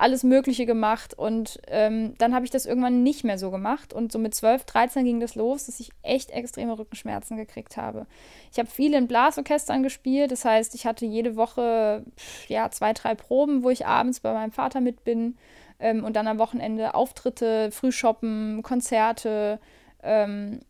alles 0.00 0.25
Mögliche 0.25 0.66
gemacht. 0.66 1.14
Und 1.14 1.61
ähm, 1.69 2.14
dann 2.19 2.35
habe 2.35 2.45
ich 2.45 2.50
das 2.50 2.66
irgendwann 2.66 3.02
nicht 3.02 3.23
mehr 3.23 3.38
so 3.38 3.50
gemacht. 3.50 3.92
Und 3.92 4.11
so 4.11 4.19
mit 4.19 4.35
12, 4.35 4.64
13 4.64 5.04
ging 5.04 5.21
das 5.21 5.35
los, 5.35 5.66
dass 5.66 5.78
ich 5.78 5.90
echt 6.02 6.30
extreme 6.30 6.78
Rückenschmerzen 6.78 7.37
gekriegt 7.37 7.76
habe. 7.76 8.07
Ich 8.50 8.59
habe 8.59 8.69
viel 8.69 8.95
in 8.95 9.07
Blasorchestern 9.07 9.83
gespielt. 9.83 10.33
Das 10.33 10.45
heißt, 10.45 10.75
ich 10.75 10.87
hatte 10.87 11.04
jede 11.04 11.37
Woche 11.37 12.04
ja, 12.49 12.71
zwei, 12.71 12.92
drei 12.92 13.14
Proben, 13.14 13.62
wo 13.62 13.71
ich 13.71 13.87
abends 13.87 14.21
bei 14.21 14.33
meinem 14.33 14.52
Vater 14.52 14.80
mit 14.80 15.04
bin. 15.04 15.37
Ähm, 15.78 16.04
und 16.04 16.16
dann 16.16 16.28
am 16.28 16.38
Wochenende 16.38 16.95
Auftritte, 16.95 17.71
Frühshoppen, 17.71 18.62
Konzerte. 18.62 19.61
Ähm, 20.02 20.61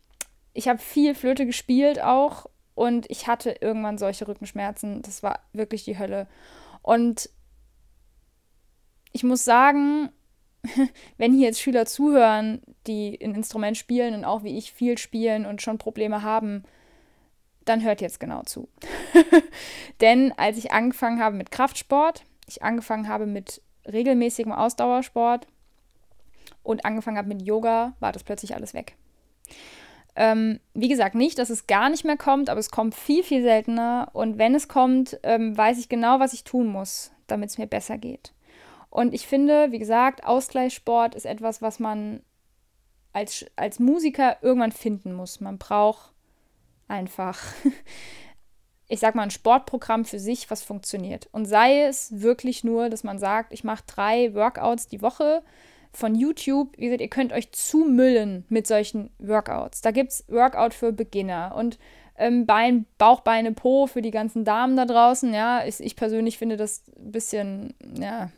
ich 0.53 0.67
habe 0.67 0.79
viel 0.79 1.15
Flöte 1.15 1.45
gespielt 1.45 2.01
auch. 2.01 2.47
Und 2.75 3.09
ich 3.09 3.27
hatte 3.27 3.55
irgendwann 3.61 3.97
solche 3.97 4.27
Rückenschmerzen. 4.27 5.01
Das 5.03 5.23
war 5.23 5.39
wirklich 5.53 5.83
die 5.83 5.99
Hölle. 5.99 6.27
Und 6.81 7.29
ich 9.11 9.23
muss 9.23 9.43
sagen, 9.43 10.09
wenn 11.17 11.33
hier 11.33 11.47
jetzt 11.47 11.61
Schüler 11.61 11.85
zuhören, 11.85 12.61
die 12.87 13.19
ein 13.21 13.35
Instrument 13.35 13.77
spielen 13.77 14.13
und 14.13 14.25
auch 14.25 14.43
wie 14.43 14.57
ich 14.57 14.71
viel 14.71 14.97
spielen 14.97 15.45
und 15.45 15.61
schon 15.61 15.77
Probleme 15.77 16.23
haben, 16.23 16.63
dann 17.65 17.83
hört 17.83 18.01
jetzt 18.01 18.19
genau 18.19 18.43
zu. 18.43 18.67
Denn 20.01 20.33
als 20.37 20.57
ich 20.57 20.71
angefangen 20.71 21.19
habe 21.19 21.35
mit 21.35 21.51
Kraftsport, 21.51 22.23
ich 22.47 22.63
angefangen 22.63 23.07
habe 23.07 23.25
mit 23.25 23.61
regelmäßigem 23.91 24.51
Ausdauersport 24.51 25.47
und 26.63 26.85
angefangen 26.85 27.17
habe 27.17 27.27
mit 27.27 27.41
Yoga, 27.41 27.93
war 27.99 28.11
das 28.11 28.23
plötzlich 28.23 28.55
alles 28.55 28.73
weg. 28.73 28.95
Ähm, 30.15 30.59
wie 30.73 30.89
gesagt, 30.89 31.15
nicht, 31.15 31.39
dass 31.39 31.49
es 31.49 31.67
gar 31.67 31.89
nicht 31.89 32.03
mehr 32.03 32.17
kommt, 32.17 32.49
aber 32.49 32.59
es 32.59 32.69
kommt 32.69 32.95
viel, 32.95 33.23
viel 33.23 33.41
seltener. 33.43 34.09
Und 34.13 34.37
wenn 34.37 34.55
es 34.55 34.67
kommt, 34.67 35.19
ähm, 35.23 35.57
weiß 35.57 35.79
ich 35.79 35.87
genau, 35.87 36.19
was 36.19 36.33
ich 36.33 36.43
tun 36.43 36.67
muss, 36.67 37.11
damit 37.27 37.49
es 37.49 37.57
mir 37.57 37.67
besser 37.67 37.97
geht. 37.97 38.33
Und 38.91 39.13
ich 39.13 39.25
finde, 39.25 39.71
wie 39.71 39.79
gesagt, 39.79 40.25
Ausgleichssport 40.25 41.15
ist 41.15 41.25
etwas, 41.25 41.61
was 41.61 41.79
man 41.79 42.21
als, 43.13 43.45
als 43.55 43.79
Musiker 43.79 44.37
irgendwann 44.41 44.73
finden 44.73 45.13
muss. 45.13 45.39
Man 45.39 45.57
braucht 45.57 46.11
einfach, 46.89 47.39
ich 48.89 48.99
sag 48.99 49.15
mal, 49.15 49.23
ein 49.23 49.31
Sportprogramm 49.31 50.03
für 50.03 50.19
sich, 50.19 50.51
was 50.51 50.61
funktioniert. 50.61 51.29
Und 51.31 51.45
sei 51.45 51.83
es 51.83 52.21
wirklich 52.21 52.65
nur, 52.65 52.89
dass 52.89 53.05
man 53.05 53.17
sagt, 53.17 53.53
ich 53.53 53.63
mache 53.63 53.83
drei 53.87 54.35
Workouts 54.35 54.87
die 54.87 55.01
Woche 55.01 55.41
von 55.93 56.13
YouTube. 56.13 56.77
Wie 56.77 56.85
gesagt, 56.85 57.01
ihr 57.01 57.09
könnt 57.09 57.31
euch 57.31 57.53
zumüllen 57.53 58.43
mit 58.49 58.67
solchen 58.67 59.09
Workouts. 59.19 59.79
Da 59.79 59.91
gibt 59.91 60.11
es 60.11 60.25
Workout 60.27 60.73
für 60.73 60.91
Beginner 60.91 61.53
und 61.55 61.79
ähm, 62.17 62.45
Bein, 62.45 62.85
Bauch, 62.97 63.21
Beine, 63.21 63.53
Po 63.53 63.87
für 63.87 64.01
die 64.01 64.11
ganzen 64.11 64.43
Damen 64.43 64.75
da 64.75 64.83
draußen. 64.83 65.33
Ja, 65.33 65.65
ich, 65.65 65.79
ich 65.79 65.95
persönlich 65.95 66.37
finde 66.37 66.57
das 66.57 66.83
ein 66.97 67.13
bisschen, 67.13 67.73
ja, 67.97 68.29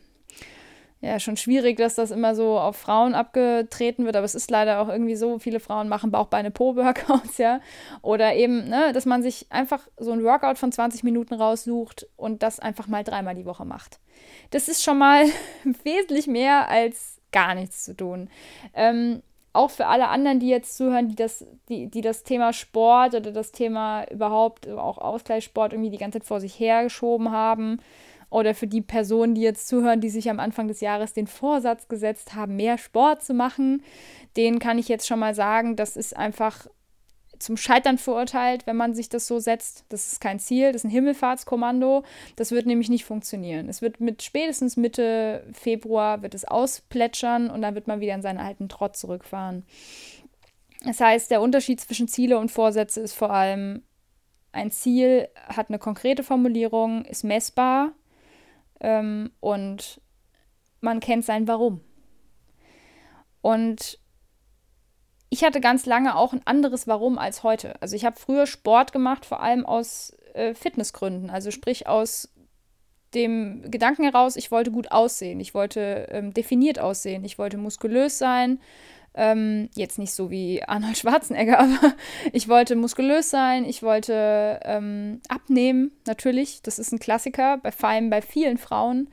ja 1.04 1.20
schon 1.20 1.36
schwierig, 1.36 1.76
dass 1.76 1.94
das 1.94 2.10
immer 2.10 2.34
so 2.34 2.58
auf 2.58 2.76
Frauen 2.76 3.14
abgetreten 3.14 4.04
wird, 4.04 4.16
aber 4.16 4.24
es 4.24 4.34
ist 4.34 4.50
leider 4.50 4.80
auch 4.80 4.88
irgendwie 4.88 5.16
so, 5.16 5.38
viele 5.38 5.60
Frauen 5.60 5.88
machen 5.88 6.10
Bauchbeine 6.10 6.50
Po 6.50 6.76
Workouts, 6.76 7.38
ja, 7.38 7.60
oder 8.02 8.34
eben, 8.34 8.68
ne, 8.68 8.92
dass 8.92 9.06
man 9.06 9.22
sich 9.22 9.46
einfach 9.50 9.86
so 9.98 10.12
ein 10.12 10.24
Workout 10.24 10.58
von 10.58 10.72
20 10.72 11.04
Minuten 11.04 11.34
raussucht 11.34 12.06
und 12.16 12.42
das 12.42 12.60
einfach 12.60 12.86
mal 12.86 13.04
dreimal 13.04 13.34
die 13.34 13.46
Woche 13.46 13.64
macht. 13.64 14.00
Das 14.50 14.68
ist 14.68 14.82
schon 14.82 14.98
mal 14.98 15.24
wesentlich 15.84 16.26
mehr 16.26 16.68
als 16.68 17.20
gar 17.32 17.54
nichts 17.54 17.84
zu 17.84 17.96
tun. 17.96 18.28
Ähm, 18.74 19.22
auch 19.54 19.70
für 19.70 19.86
alle 19.86 20.08
anderen, 20.08 20.40
die 20.40 20.48
jetzt 20.48 20.76
zuhören, 20.76 21.08
die 21.08 21.14
das, 21.14 21.46
die, 21.68 21.86
die 21.86 22.00
das 22.00 22.24
Thema 22.24 22.52
Sport 22.52 23.14
oder 23.14 23.30
das 23.30 23.52
Thema 23.52 24.04
überhaupt 24.10 24.68
auch 24.68 24.98
Ausgleichssport 24.98 25.72
irgendwie 25.72 25.90
die 25.90 25.98
ganze 25.98 26.18
Zeit 26.18 26.26
vor 26.26 26.40
sich 26.40 26.58
hergeschoben 26.58 27.30
haben, 27.30 27.78
oder 28.34 28.52
für 28.52 28.66
die 28.66 28.80
Personen, 28.80 29.36
die 29.36 29.42
jetzt 29.42 29.68
zuhören, 29.68 30.00
die 30.00 30.10
sich 30.10 30.28
am 30.28 30.40
Anfang 30.40 30.66
des 30.66 30.80
Jahres 30.80 31.12
den 31.12 31.28
Vorsatz 31.28 31.86
gesetzt 31.86 32.34
haben, 32.34 32.56
mehr 32.56 32.78
Sport 32.78 33.22
zu 33.22 33.32
machen, 33.32 33.84
denen 34.36 34.58
kann 34.58 34.76
ich 34.76 34.88
jetzt 34.88 35.06
schon 35.06 35.20
mal 35.20 35.36
sagen, 35.36 35.76
das 35.76 35.96
ist 35.96 36.16
einfach 36.16 36.66
zum 37.38 37.56
Scheitern 37.56 37.96
verurteilt, 37.96 38.66
wenn 38.66 38.76
man 38.76 38.92
sich 38.92 39.08
das 39.08 39.28
so 39.28 39.38
setzt. 39.38 39.84
Das 39.88 40.12
ist 40.12 40.20
kein 40.20 40.40
Ziel, 40.40 40.72
das 40.72 40.80
ist 40.80 40.86
ein 40.86 40.90
Himmelfahrtskommando. 40.90 42.02
Das 42.34 42.50
wird 42.50 42.66
nämlich 42.66 42.88
nicht 42.88 43.04
funktionieren. 43.04 43.68
Es 43.68 43.82
wird 43.82 44.00
mit 44.00 44.22
spätestens 44.22 44.76
Mitte 44.76 45.46
Februar 45.52 46.22
wird 46.22 46.34
es 46.34 46.44
ausplätschern 46.44 47.50
und 47.50 47.62
dann 47.62 47.76
wird 47.76 47.86
man 47.86 48.00
wieder 48.00 48.14
in 48.14 48.22
seinen 48.22 48.40
alten 48.40 48.68
Trott 48.68 48.96
zurückfahren. 48.96 49.64
Das 50.84 50.98
heißt, 51.00 51.30
der 51.30 51.40
Unterschied 51.40 51.80
zwischen 51.80 52.08
Ziele 52.08 52.38
und 52.38 52.50
Vorsätze 52.50 53.00
ist 53.00 53.14
vor 53.14 53.30
allem, 53.30 53.82
ein 54.50 54.72
Ziel 54.72 55.28
hat 55.46 55.68
eine 55.68 55.78
konkrete 55.78 56.24
Formulierung, 56.24 57.04
ist 57.04 57.22
messbar 57.22 57.92
ähm, 58.84 59.30
und 59.40 60.00
man 60.82 61.00
kennt 61.00 61.24
sein 61.24 61.48
Warum. 61.48 61.80
Und 63.40 63.98
ich 65.30 65.42
hatte 65.42 65.60
ganz 65.60 65.86
lange 65.86 66.16
auch 66.16 66.34
ein 66.34 66.46
anderes 66.46 66.86
Warum 66.86 67.18
als 67.18 67.42
heute. 67.42 67.80
Also 67.80 67.96
ich 67.96 68.04
habe 68.04 68.20
früher 68.20 68.46
Sport 68.46 68.92
gemacht, 68.92 69.24
vor 69.24 69.40
allem 69.40 69.64
aus 69.64 70.14
äh, 70.34 70.54
Fitnessgründen, 70.54 71.30
also 71.30 71.50
sprich 71.50 71.88
aus 71.88 72.28
dem 73.14 73.70
Gedanken 73.70 74.02
heraus, 74.02 74.36
ich 74.36 74.50
wollte 74.50 74.70
gut 74.70 74.92
aussehen, 74.92 75.40
ich 75.40 75.54
wollte 75.54 76.08
ähm, 76.10 76.34
definiert 76.34 76.78
aussehen, 76.78 77.24
ich 77.24 77.38
wollte 77.38 77.56
muskulös 77.56 78.18
sein, 78.18 78.60
ähm, 79.14 79.68
jetzt 79.74 79.98
nicht 79.98 80.12
so 80.12 80.30
wie 80.30 80.62
Arnold 80.64 80.98
Schwarzenegger, 80.98 81.58
aber 81.60 81.94
ich 82.32 82.48
wollte 82.48 82.76
muskulös 82.76 83.30
sein, 83.30 83.64
ich 83.64 83.82
wollte 83.82 84.60
ähm, 84.64 85.20
abnehmen, 85.28 85.92
natürlich. 86.06 86.62
Das 86.62 86.78
ist 86.78 86.92
ein 86.92 86.98
Klassiker, 86.98 87.58
bei, 87.58 87.70
vor 87.70 87.88
allem 87.88 88.10
bei 88.10 88.22
vielen 88.22 88.58
Frauen, 88.58 89.08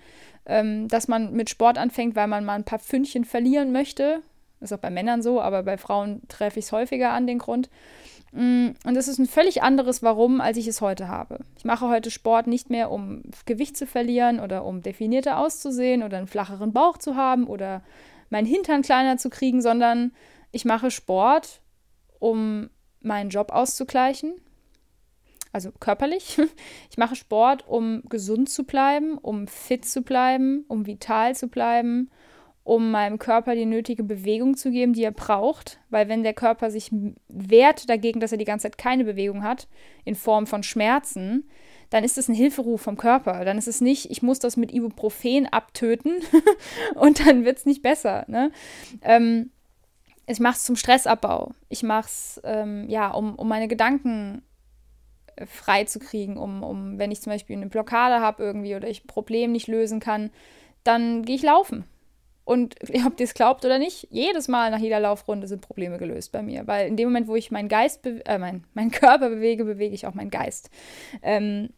ähm, 0.46 0.88
dass 0.88 1.08
man 1.08 1.34
mit 1.34 1.50
Sport 1.50 1.78
anfängt, 1.78 2.16
weil 2.16 2.28
man 2.28 2.46
mal 2.46 2.56
ein 2.56 2.64
paar 2.64 2.80
Pfündchen 2.80 3.26
verlieren 3.26 3.72
möchte. 3.72 4.22
Ist 4.60 4.74
auch 4.74 4.80
bei 4.80 4.90
Männern 4.90 5.22
so, 5.22 5.42
aber 5.42 5.64
bei 5.64 5.78
Frauen 5.78 6.22
treffe 6.28 6.60
ich 6.60 6.66
es 6.66 6.72
häufiger 6.72 7.12
an 7.12 7.26
den 7.26 7.40
Grund. 7.40 7.70
Mm, 8.32 8.70
und 8.86 8.94
das 8.96 9.08
ist 9.08 9.20
ein 9.20 9.28
völlig 9.28 9.62
anderes 9.62 10.04
Warum, 10.04 10.40
als 10.40 10.58
ich 10.58 10.68
es 10.68 10.82
heute 10.82 11.08
habe. 11.08 11.40
Ich 11.58 11.66
mache 11.66 11.90
heute 11.90 12.12
Sport 12.12 12.48
nicht 12.48 12.70
mehr, 12.70 12.92
um 12.92 13.24
Gewicht 13.46 13.76
zu 13.76 13.86
verlieren 13.86 14.40
oder 14.40 14.64
um 14.64 14.82
definierter 14.82 15.38
auszusehen 15.40 16.04
oder 16.04 16.18
einen 16.18 16.28
flacheren 16.28 16.74
Bauch 16.74 16.98
zu 16.98 17.16
haben 17.16 17.48
oder 17.48 17.82
meinen 18.32 18.48
Hintern 18.48 18.82
kleiner 18.82 19.18
zu 19.18 19.30
kriegen, 19.30 19.62
sondern 19.62 20.14
ich 20.52 20.66
mache 20.66 20.90
Sport, 20.90 21.62
um 22.20 22.70
meinen 23.02 23.30
Job 23.30 23.52
auszugleichen. 23.52 24.34
Also 25.54 25.72
körperlich. 25.80 26.40
Ich 26.90 26.98
mache 26.98 27.16
Sport, 27.16 27.68
um 27.68 28.04
gesund 28.10 28.50
zu 28.50 28.66
bleiben, 28.66 29.18
um 29.18 29.48
fit 29.48 29.86
zu 29.86 30.02
bleiben, 30.02 30.66
um 30.68 30.86
vital 30.86 31.36
zu 31.36 31.48
bleiben, 31.48 32.10
um 32.64 32.92
meinem 32.92 33.18
Körper 33.18 33.56
die 33.56 33.66
nötige 33.66 34.04
Bewegung 34.04 34.56
zu 34.56 34.72
geben, 34.72 34.94
die 34.94 35.04
er 35.04 35.12
braucht. 35.12 35.80
Weil 35.90 36.10
wenn 36.10 36.24
der 36.24 36.34
Körper 36.34 36.70
sich 36.70 36.92
wehrt 37.28 37.90
dagegen, 37.90 38.20
dass 38.20 38.32
er 38.32 38.38
die 38.38 38.46
ganze 38.46 38.64
Zeit 38.64 38.78
keine 38.78 39.06
Bewegung 39.06 39.44
hat, 39.44 39.68
in 40.06 40.16
Form 40.16 40.48
von 40.48 40.64
Schmerzen, 40.64 41.50
dann 41.92 42.06
ist 42.06 42.18
es 42.18 42.30
ein 42.30 42.34
Hilferuf 42.34 42.82
vom 42.82 42.98
Körper. 42.98 43.46
Dann 43.46 43.58
ist 43.58 43.68
es 43.68 43.82
nicht, 43.82 44.10
ich 44.10 44.24
muss 44.24 44.40
das 44.40 44.58
mit 44.58 44.72
Ibuprofen 44.74 45.46
abtöten 45.46 46.22
und 46.96 47.26
dann 47.26 47.46
wird 47.46 47.60
es 47.60 47.66
nicht 47.66 47.84
besser. 47.84 48.24
Ne? 48.28 48.52
Ähm, 49.02 49.52
ich 50.26 50.40
mache 50.40 50.56
es 50.56 50.64
zum 50.64 50.78
Stressabbau. 50.78 51.52
Ich 51.68 51.84
mache 51.84 52.08
es, 52.08 52.42
ähm, 52.46 52.90
ja, 52.90 53.12
um, 53.12 53.36
um 53.36 53.48
meine 53.48 53.68
Gedanken 53.68 54.42
äh, 55.36 55.46
frei 55.46 55.84
zu 55.84 56.00
kriegen, 56.00 56.38
um, 56.38 56.64
um, 56.64 56.98
wenn 56.98 57.12
ich 57.12 57.22
zum 57.22 57.34
Beispiel 57.34 57.58
eine 57.58 57.68
Blockade 57.68 58.22
habe 58.22 58.42
irgendwie 58.42 58.76
oder 58.76 58.88
ich 58.88 59.04
ein 59.04 59.08
Problem 59.08 59.52
nicht 59.52 59.68
lösen 59.68 60.00
kann, 60.00 60.32
dann 60.86 61.24
gehe 61.24 61.36
ich 61.36 61.44
laufen. 61.44 61.84
Und 62.46 62.76
ob 63.06 63.20
ihr 63.20 63.26
es 63.26 63.34
glaubt 63.34 63.66
oder 63.66 63.80
nicht, 63.80 64.08
jedes 64.12 64.48
Mal 64.48 64.72
nach 64.72 64.80
jeder 64.80 65.02
Laufrunde 65.02 65.46
sind 65.46 65.60
Probleme 65.60 65.98
gelöst 65.98 66.32
bei 66.32 66.42
mir. 66.42 66.68
Weil 66.68 66.88
in 66.88 66.96
dem 66.96 67.10
Moment, 67.10 67.28
wo 67.28 67.36
ich 67.36 67.52
meinen 67.52 67.68
Geist, 67.68 68.06
äh, 68.06 68.38
mein, 68.38 68.64
meinen 68.74 68.92
Körper 68.92 69.28
bewege, 69.28 69.66
bewege 69.66 69.94
ich 69.94 70.08
auch 70.08 70.14
meinen 70.14 70.32
Geist. 70.32 70.70
Ähm, 71.22 71.72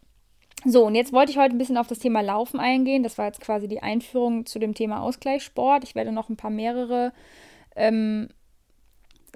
so, 0.65 0.85
und 0.85 0.95
jetzt 0.95 1.11
wollte 1.11 1.31
ich 1.31 1.37
heute 1.37 1.55
ein 1.55 1.57
bisschen 1.57 1.77
auf 1.77 1.87
das 1.87 1.99
Thema 1.99 2.21
Laufen 2.21 2.59
eingehen. 2.59 3.03
Das 3.03 3.17
war 3.17 3.25
jetzt 3.25 3.41
quasi 3.41 3.67
die 3.67 3.83
Einführung 3.83 4.45
zu 4.45 4.59
dem 4.59 4.73
Thema 4.73 5.01
Ausgleichssport. 5.01 5.83
Ich 5.83 5.95
werde 5.95 6.11
noch 6.11 6.29
ein 6.29 6.37
paar 6.37 6.51
mehrere 6.51 7.11
ähm, 7.75 8.29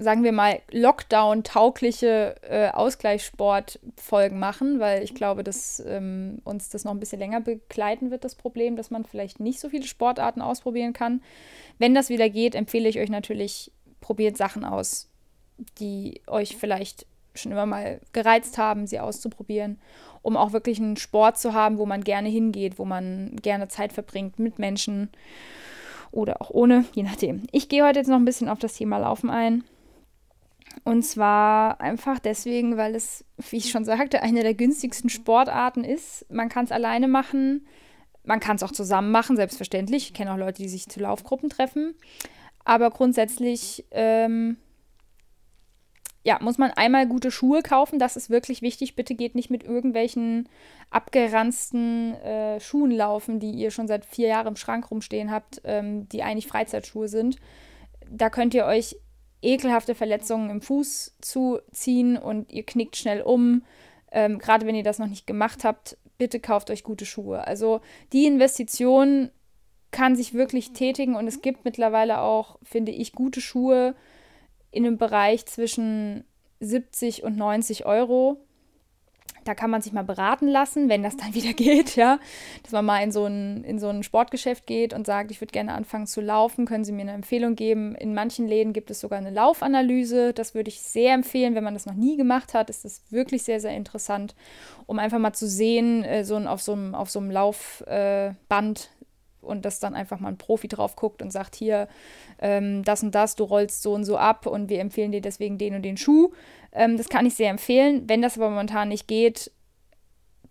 sagen 0.00 0.22
wir 0.22 0.32
mal, 0.32 0.60
Lockdown-taugliche 0.70 2.36
äh, 2.42 2.68
Ausgleichssportfolgen 2.70 4.38
machen, 4.38 4.78
weil 4.78 5.02
ich 5.02 5.14
glaube, 5.14 5.42
dass 5.42 5.82
ähm, 5.84 6.38
uns 6.44 6.68
das 6.68 6.84
noch 6.84 6.92
ein 6.92 7.00
bisschen 7.00 7.18
länger 7.18 7.40
begleiten 7.40 8.12
wird, 8.12 8.24
das 8.24 8.36
Problem, 8.36 8.76
dass 8.76 8.90
man 8.90 9.04
vielleicht 9.04 9.40
nicht 9.40 9.58
so 9.58 9.68
viele 9.68 9.86
Sportarten 9.86 10.40
ausprobieren 10.40 10.92
kann. 10.92 11.20
Wenn 11.78 11.94
das 11.94 12.10
wieder 12.10 12.30
geht, 12.30 12.54
empfehle 12.54 12.88
ich 12.88 13.00
euch 13.00 13.10
natürlich, 13.10 13.72
probiert 14.00 14.36
Sachen 14.36 14.64
aus, 14.64 15.10
die 15.80 16.20
euch 16.28 16.56
vielleicht 16.56 17.04
schon 17.34 17.50
immer 17.50 17.66
mal 17.66 18.00
gereizt 18.12 18.56
haben, 18.56 18.86
sie 18.86 19.00
auszuprobieren, 19.00 19.80
um 20.22 20.36
auch 20.36 20.52
wirklich 20.52 20.78
einen 20.78 20.96
Sport 20.96 21.38
zu 21.38 21.54
haben, 21.54 21.78
wo 21.78 21.86
man 21.86 22.04
gerne 22.04 22.28
hingeht, 22.28 22.78
wo 22.78 22.84
man 22.84 23.36
gerne 23.42 23.68
Zeit 23.68 23.92
verbringt 23.92 24.38
mit 24.38 24.58
Menschen 24.58 25.10
oder 26.10 26.40
auch 26.40 26.50
ohne, 26.50 26.84
je 26.94 27.02
nachdem. 27.02 27.42
Ich 27.52 27.68
gehe 27.68 27.84
heute 27.84 27.98
jetzt 27.98 28.08
noch 28.08 28.16
ein 28.16 28.24
bisschen 28.24 28.48
auf 28.48 28.58
das 28.58 28.74
Thema 28.74 28.98
Laufen 28.98 29.30
ein. 29.30 29.64
Und 30.84 31.02
zwar 31.02 31.80
einfach 31.80 32.18
deswegen, 32.18 32.76
weil 32.76 32.94
es, 32.94 33.24
wie 33.50 33.56
ich 33.56 33.70
schon 33.70 33.84
sagte, 33.84 34.22
eine 34.22 34.42
der 34.42 34.54
günstigsten 34.54 35.10
Sportarten 35.10 35.84
ist. 35.84 36.26
Man 36.30 36.48
kann 36.48 36.64
es 36.64 36.72
alleine 36.72 37.08
machen, 37.08 37.66
man 38.24 38.40
kann 38.40 38.56
es 38.56 38.62
auch 38.62 38.72
zusammen 38.72 39.10
machen, 39.10 39.36
selbstverständlich. 39.36 40.08
Ich 40.08 40.14
kenne 40.14 40.32
auch 40.32 40.38
Leute, 40.38 40.62
die 40.62 40.68
sich 40.68 40.88
zu 40.88 41.00
Laufgruppen 41.00 41.48
treffen. 41.48 41.94
Aber 42.64 42.90
grundsätzlich 42.90 43.86
ähm, 43.90 44.58
ja, 46.28 46.38
muss 46.42 46.58
man 46.58 46.72
einmal 46.72 47.06
gute 47.06 47.30
Schuhe 47.30 47.62
kaufen. 47.62 47.98
Das 47.98 48.14
ist 48.14 48.28
wirklich 48.28 48.60
wichtig. 48.60 48.96
Bitte 48.96 49.14
geht 49.14 49.34
nicht 49.34 49.48
mit 49.48 49.64
irgendwelchen 49.64 50.46
abgeranzten 50.90 52.12
äh, 52.16 52.60
Schuhen 52.60 52.90
laufen, 52.90 53.40
die 53.40 53.52
ihr 53.52 53.70
schon 53.70 53.88
seit 53.88 54.04
vier 54.04 54.28
Jahren 54.28 54.48
im 54.48 54.56
Schrank 54.56 54.90
rumstehen 54.90 55.30
habt, 55.30 55.62
ähm, 55.64 56.06
die 56.10 56.22
eigentlich 56.22 56.46
Freizeitschuhe 56.46 57.08
sind. 57.08 57.36
Da 58.10 58.28
könnt 58.28 58.52
ihr 58.52 58.66
euch 58.66 58.96
ekelhafte 59.40 59.94
Verletzungen 59.94 60.50
im 60.50 60.60
Fuß 60.60 61.16
zuziehen 61.22 62.18
und 62.18 62.52
ihr 62.52 62.66
knickt 62.66 62.96
schnell 62.96 63.22
um. 63.22 63.62
Ähm, 64.12 64.38
Gerade 64.38 64.66
wenn 64.66 64.74
ihr 64.74 64.82
das 64.82 64.98
noch 64.98 65.06
nicht 65.06 65.26
gemacht 65.26 65.64
habt, 65.64 65.96
bitte 66.18 66.40
kauft 66.40 66.70
euch 66.70 66.84
gute 66.84 67.06
Schuhe. 67.06 67.46
Also 67.46 67.80
die 68.12 68.26
Investition 68.26 69.30
kann 69.92 70.14
sich 70.14 70.34
wirklich 70.34 70.74
tätigen 70.74 71.16
und 71.16 71.26
es 71.26 71.40
gibt 71.40 71.64
mittlerweile 71.64 72.20
auch, 72.20 72.58
finde 72.62 72.92
ich, 72.92 73.12
gute 73.12 73.40
Schuhe 73.40 73.94
in 74.70 74.86
einem 74.86 74.98
Bereich 74.98 75.46
zwischen 75.46 76.24
70 76.60 77.22
und 77.22 77.36
90 77.36 77.86
Euro. 77.86 78.38
Da 79.44 79.54
kann 79.54 79.70
man 79.70 79.80
sich 79.80 79.94
mal 79.94 80.04
beraten 80.04 80.46
lassen, 80.46 80.90
wenn 80.90 81.02
das 81.02 81.16
dann 81.16 81.34
wieder 81.34 81.52
geht, 81.54 81.96
ja. 81.96 82.18
Dass 82.64 82.72
man 82.72 82.84
mal 82.84 83.02
in 83.02 83.12
so 83.12 83.24
ein, 83.24 83.64
in 83.64 83.78
so 83.78 83.88
ein 83.88 84.02
Sportgeschäft 84.02 84.66
geht 84.66 84.92
und 84.92 85.06
sagt, 85.06 85.30
ich 85.30 85.40
würde 85.40 85.52
gerne 85.52 85.72
anfangen 85.72 86.06
zu 86.06 86.20
laufen, 86.20 86.66
können 86.66 86.84
Sie 86.84 86.92
mir 86.92 87.02
eine 87.02 87.12
Empfehlung 87.12 87.54
geben? 87.54 87.94
In 87.94 88.12
manchen 88.12 88.46
Läden 88.46 88.74
gibt 88.74 88.90
es 88.90 89.00
sogar 89.00 89.18
eine 89.18 89.30
Laufanalyse. 89.30 90.34
Das 90.34 90.54
würde 90.54 90.68
ich 90.68 90.82
sehr 90.82 91.14
empfehlen, 91.14 91.54
wenn 91.54 91.64
man 91.64 91.74
das 91.74 91.86
noch 91.86 91.94
nie 91.94 92.18
gemacht 92.18 92.52
hat, 92.52 92.68
ist 92.68 92.84
das 92.84 93.02
wirklich 93.10 93.42
sehr, 93.42 93.60
sehr 93.60 93.74
interessant, 93.74 94.34
um 94.86 94.98
einfach 94.98 95.18
mal 95.18 95.32
zu 95.32 95.48
sehen, 95.48 96.04
äh, 96.04 96.24
so 96.24 96.36
auf 96.36 96.60
so 96.60 96.72
einem, 96.72 96.94
auf 96.94 97.08
so 97.08 97.18
einem 97.18 97.30
Laufband, 97.30 98.90
äh, 98.90 98.97
und 99.40 99.64
dass 99.64 99.80
dann 99.80 99.94
einfach 99.94 100.20
mal 100.20 100.28
ein 100.28 100.38
Profi 100.38 100.68
drauf 100.68 100.96
guckt 100.96 101.22
und 101.22 101.30
sagt, 101.30 101.54
hier, 101.54 101.88
ähm, 102.38 102.82
das 102.84 103.02
und 103.02 103.14
das, 103.14 103.36
du 103.36 103.44
rollst 103.44 103.82
so 103.82 103.94
und 103.94 104.04
so 104.04 104.16
ab 104.16 104.46
und 104.46 104.68
wir 104.68 104.80
empfehlen 104.80 105.12
dir 105.12 105.20
deswegen 105.20 105.58
den 105.58 105.74
und 105.74 105.82
den 105.82 105.96
Schuh. 105.96 106.32
Ähm, 106.72 106.96
das 106.96 107.08
kann 107.08 107.26
ich 107.26 107.34
sehr 107.34 107.50
empfehlen. 107.50 108.04
Wenn 108.08 108.22
das 108.22 108.36
aber 108.36 108.50
momentan 108.50 108.88
nicht 108.88 109.08
geht, 109.08 109.50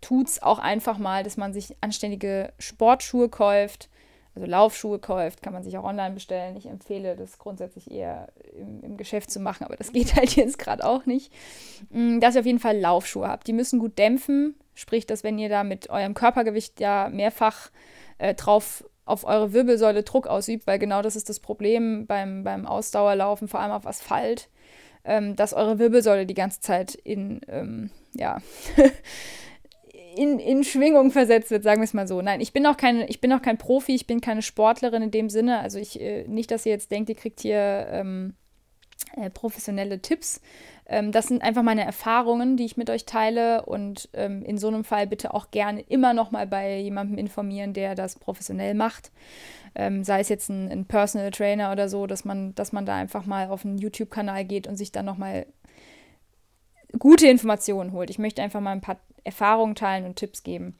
tut 0.02 0.28
es 0.28 0.42
auch 0.42 0.60
einfach 0.60 0.98
mal, 0.98 1.24
dass 1.24 1.38
man 1.38 1.54
sich 1.54 1.76
anständige 1.82 2.54
Sportschuhe 2.60 3.30
kauft, 3.30 3.90
also 4.36 4.46
Laufschuhe 4.46 5.00
kauft, 5.00 5.42
kann 5.42 5.54
man 5.54 5.64
sich 5.64 5.78
auch 5.78 5.84
online 5.84 6.14
bestellen. 6.14 6.56
Ich 6.58 6.68
empfehle 6.68 7.16
das 7.16 7.40
grundsätzlich 7.40 7.90
eher 7.90 8.28
im, 8.56 8.84
im 8.84 8.98
Geschäft 8.98 9.32
zu 9.32 9.40
machen, 9.40 9.64
aber 9.64 9.76
das 9.76 9.92
geht 9.92 10.16
halt 10.16 10.36
jetzt 10.36 10.60
gerade 10.60 10.86
auch 10.86 11.06
nicht. 11.06 11.34
Mm, 11.90 12.20
dass 12.20 12.36
ihr 12.36 12.42
auf 12.42 12.46
jeden 12.46 12.60
Fall 12.60 12.78
Laufschuhe 12.78 13.28
habt. 13.28 13.48
Die 13.48 13.54
müssen 13.54 13.80
gut 13.80 13.98
dämpfen, 13.98 14.56
sprich, 14.76 15.08
dass 15.08 15.24
wenn 15.24 15.40
ihr 15.40 15.50
da 15.50 15.64
mit 15.64 15.90
eurem 15.90 16.14
Körpergewicht 16.14 16.80
ja 16.80 17.10
mehrfach 17.10 17.72
äh, 18.18 18.34
drauf 18.34 18.84
auf 19.06 19.24
eure 19.24 19.54
Wirbelsäule 19.54 20.04
Druck 20.04 20.28
ausübt, 20.28 20.68
weil 20.68 20.80
genau 20.80 21.02
das 21.02 21.16
ist 21.16 21.30
das 21.30 21.40
Problem 21.40 22.06
beim, 22.08 22.44
beim 22.44 22.66
Ausdauerlaufen, 22.66 23.48
vor 23.48 23.62
allem 23.62 23.72
auf 23.72 23.88
Asphalt, 23.88 24.50
ähm, 25.06 25.36
dass 25.36 25.54
eure 25.54 25.80
Wirbelsäule 25.80 26.26
die 26.26 26.34
ganze 26.34 26.60
Zeit 26.60 26.96
in, 26.96 27.42
ähm, 27.48 27.90
ja, 28.14 28.40
in, 30.18 30.40
in 30.40 30.64
Schwingung 30.64 31.12
versetzt 31.12 31.52
wird, 31.52 31.64
sagen 31.64 31.80
wir 31.80 31.86
es 31.86 31.94
mal 31.94 32.08
so. 32.08 32.22
Nein, 32.22 32.42
ich 32.42 32.52
bin 32.52 32.66
auch 32.66 32.76
kein, 32.76 33.06
ich 33.08 33.22
bin 33.22 33.32
auch 33.32 33.42
kein 33.42 33.58
Profi, 33.58 33.96
ich 33.96 34.08
bin 34.08 34.20
keine 34.20 34.42
Sportlerin 34.42 35.04
in 35.04 35.12
dem 35.12 35.30
Sinne. 35.30 35.60
Also 35.60 35.80
ich, 35.80 36.02
äh, 36.02 36.28
nicht, 36.28 36.52
dass 36.52 36.66
ihr 36.66 36.74
jetzt 36.74 36.92
denkt, 36.92 37.10
ihr 37.10 37.16
kriegt 37.16 37.40
hier 37.40 37.88
ähm, 37.90 38.36
äh, 39.16 39.30
professionelle 39.30 40.02
Tipps. 40.02 40.42
Ähm, 40.86 41.12
das 41.12 41.28
sind 41.28 41.42
einfach 41.42 41.64
meine 41.64 41.84
Erfahrungen, 41.84 42.58
die 42.58 42.66
ich 42.66 42.78
mit 42.78 42.90
euch 42.90 43.06
teile 43.06 43.66
und 43.66 44.10
ähm, 44.14 44.44
in 44.44 44.58
so 44.58 44.68
einem 44.68 44.84
Fall 44.84 45.08
bitte 45.08 45.34
auch 45.34 45.52
gerne 45.52 45.82
immer 45.82 46.14
noch 46.14 46.32
mal 46.32 46.48
bei 46.48 46.80
jemandem 46.80 47.18
informieren, 47.18 47.74
der 47.74 47.96
das 47.96 48.18
professionell 48.18 48.74
macht. 48.74 49.12
Ähm, 49.76 50.04
sei 50.04 50.22
es 50.22 50.30
jetzt 50.30 50.50
ein, 50.50 50.72
ein, 50.72 50.86
Personal 50.86 51.32
Trainer 51.32 51.72
oder 51.72 51.90
so, 51.90 52.08
dass 52.08 52.26
man, 52.26 52.56
dass 52.56 52.72
man 52.72 52.86
da 52.86 52.96
einfach 52.96 53.26
mal 53.26 53.50
auf 53.50 53.66
einen 53.66 53.78
YouTube-Kanal 53.78 54.46
geht 54.46 54.68
und 54.68 54.76
sich 54.76 54.92
dann 54.92 55.06
noch 55.06 55.18
mal 55.18 55.46
gute 56.98 57.28
Informationen 57.28 57.92
holt. 57.92 58.10
Ich 58.10 58.20
möchte 58.20 58.42
einfach 58.42 58.62
mal 58.62 58.72
ein 58.72 58.82
paar 58.82 59.00
Erfahrungen 59.24 59.76
teilen 59.76 60.06
und 60.06 60.16
Tipps 60.16 60.44
geben. 60.44 60.76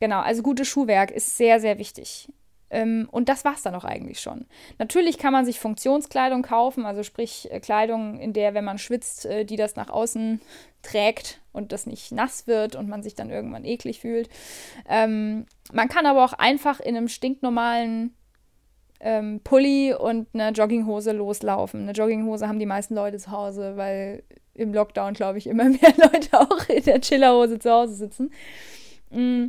Genau, 0.00 0.20
also 0.20 0.42
gutes 0.42 0.68
Schuhwerk 0.68 1.10
ist 1.12 1.36
sehr, 1.36 1.60
sehr 1.60 1.78
wichtig. 1.78 2.28
Ähm, 2.72 3.06
und 3.12 3.28
das 3.28 3.44
war 3.44 3.54
es 3.54 3.62
dann 3.62 3.74
auch 3.74 3.84
eigentlich 3.84 4.20
schon. 4.20 4.46
Natürlich 4.78 5.18
kann 5.18 5.32
man 5.32 5.44
sich 5.44 5.60
Funktionskleidung 5.60 6.42
kaufen, 6.42 6.86
also 6.86 7.02
sprich 7.02 7.52
äh, 7.52 7.60
Kleidung, 7.60 8.18
in 8.18 8.32
der, 8.32 8.54
wenn 8.54 8.64
man 8.64 8.78
schwitzt, 8.78 9.26
äh, 9.26 9.44
die 9.44 9.56
das 9.56 9.76
nach 9.76 9.90
außen 9.90 10.40
trägt 10.80 11.40
und 11.52 11.70
das 11.70 11.86
nicht 11.86 12.12
nass 12.12 12.46
wird 12.46 12.74
und 12.74 12.88
man 12.88 13.02
sich 13.02 13.14
dann 13.14 13.30
irgendwann 13.30 13.66
eklig 13.66 14.00
fühlt. 14.00 14.30
Ähm, 14.88 15.44
man 15.70 15.88
kann 15.88 16.06
aber 16.06 16.24
auch 16.24 16.32
einfach 16.32 16.80
in 16.80 16.96
einem 16.96 17.08
stinknormalen 17.08 18.16
ähm, 19.00 19.40
Pulli 19.44 19.92
und 19.92 20.28
einer 20.32 20.52
Jogginghose 20.52 21.12
loslaufen. 21.12 21.82
Eine 21.82 21.92
Jogginghose 21.92 22.48
haben 22.48 22.58
die 22.58 22.66
meisten 22.66 22.94
Leute 22.94 23.18
zu 23.18 23.30
Hause, 23.30 23.76
weil 23.76 24.22
im 24.54 24.72
Lockdown, 24.72 25.12
glaube 25.12 25.36
ich, 25.36 25.46
immer 25.46 25.64
mehr 25.68 25.92
Leute 25.98 26.40
auch 26.40 26.68
in 26.70 26.82
der 26.84 27.02
Chillerhose 27.02 27.58
zu 27.58 27.70
Hause 27.70 27.94
sitzen. 27.94 28.30
Mm. 29.10 29.48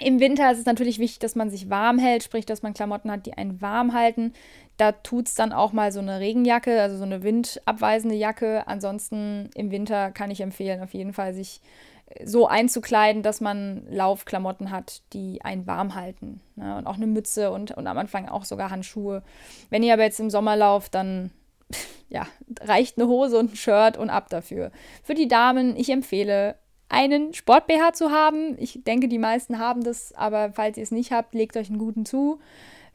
Im 0.00 0.18
Winter 0.18 0.50
ist 0.50 0.58
es 0.58 0.64
natürlich 0.64 0.98
wichtig, 0.98 1.18
dass 1.18 1.34
man 1.34 1.50
sich 1.50 1.68
warm 1.68 1.98
hält, 1.98 2.22
sprich, 2.22 2.46
dass 2.46 2.62
man 2.62 2.72
Klamotten 2.72 3.10
hat, 3.10 3.26
die 3.26 3.34
einen 3.34 3.60
warm 3.60 3.92
halten. 3.92 4.32
Da 4.78 4.92
tut 4.92 5.28
es 5.28 5.34
dann 5.34 5.52
auch 5.52 5.72
mal 5.72 5.92
so 5.92 6.00
eine 6.00 6.20
Regenjacke, 6.20 6.80
also 6.80 6.96
so 6.96 7.04
eine 7.04 7.22
windabweisende 7.22 8.16
Jacke. 8.16 8.66
Ansonsten 8.66 9.50
im 9.54 9.70
Winter 9.70 10.10
kann 10.10 10.30
ich 10.30 10.40
empfehlen, 10.40 10.82
auf 10.82 10.94
jeden 10.94 11.12
Fall 11.12 11.34
sich 11.34 11.60
äh, 12.06 12.26
so 12.26 12.46
einzukleiden, 12.46 13.22
dass 13.22 13.42
man 13.42 13.86
Laufklamotten 13.90 14.70
hat, 14.70 15.02
die 15.12 15.42
einen 15.42 15.66
warm 15.66 15.94
halten. 15.94 16.40
Ne? 16.56 16.78
Und 16.78 16.86
auch 16.86 16.96
eine 16.96 17.06
Mütze 17.06 17.50
und, 17.50 17.72
und 17.72 17.86
am 17.86 17.98
Anfang 17.98 18.26
auch 18.26 18.46
sogar 18.46 18.70
Handschuhe. 18.70 19.22
Wenn 19.68 19.82
ihr 19.82 19.92
aber 19.92 20.04
jetzt 20.04 20.20
im 20.20 20.30
Sommer 20.30 20.56
lauft, 20.56 20.94
dann 20.94 21.30
ja, 22.08 22.26
reicht 22.62 22.96
eine 22.96 23.06
Hose 23.06 23.38
und 23.38 23.52
ein 23.52 23.56
Shirt 23.56 23.98
und 23.98 24.08
ab 24.08 24.30
dafür. 24.30 24.70
Für 25.02 25.14
die 25.14 25.28
Damen, 25.28 25.76
ich 25.76 25.90
empfehle 25.90 26.56
einen 26.90 27.32
Sport-BH 27.32 27.94
zu 27.94 28.10
haben. 28.10 28.56
Ich 28.58 28.80
denke, 28.84 29.08
die 29.08 29.18
meisten 29.18 29.58
haben 29.58 29.82
das, 29.82 30.12
aber 30.14 30.52
falls 30.52 30.76
ihr 30.76 30.82
es 30.82 30.90
nicht 30.90 31.12
habt, 31.12 31.34
legt 31.34 31.56
euch 31.56 31.70
einen 31.70 31.78
guten 31.78 32.04
zu. 32.04 32.40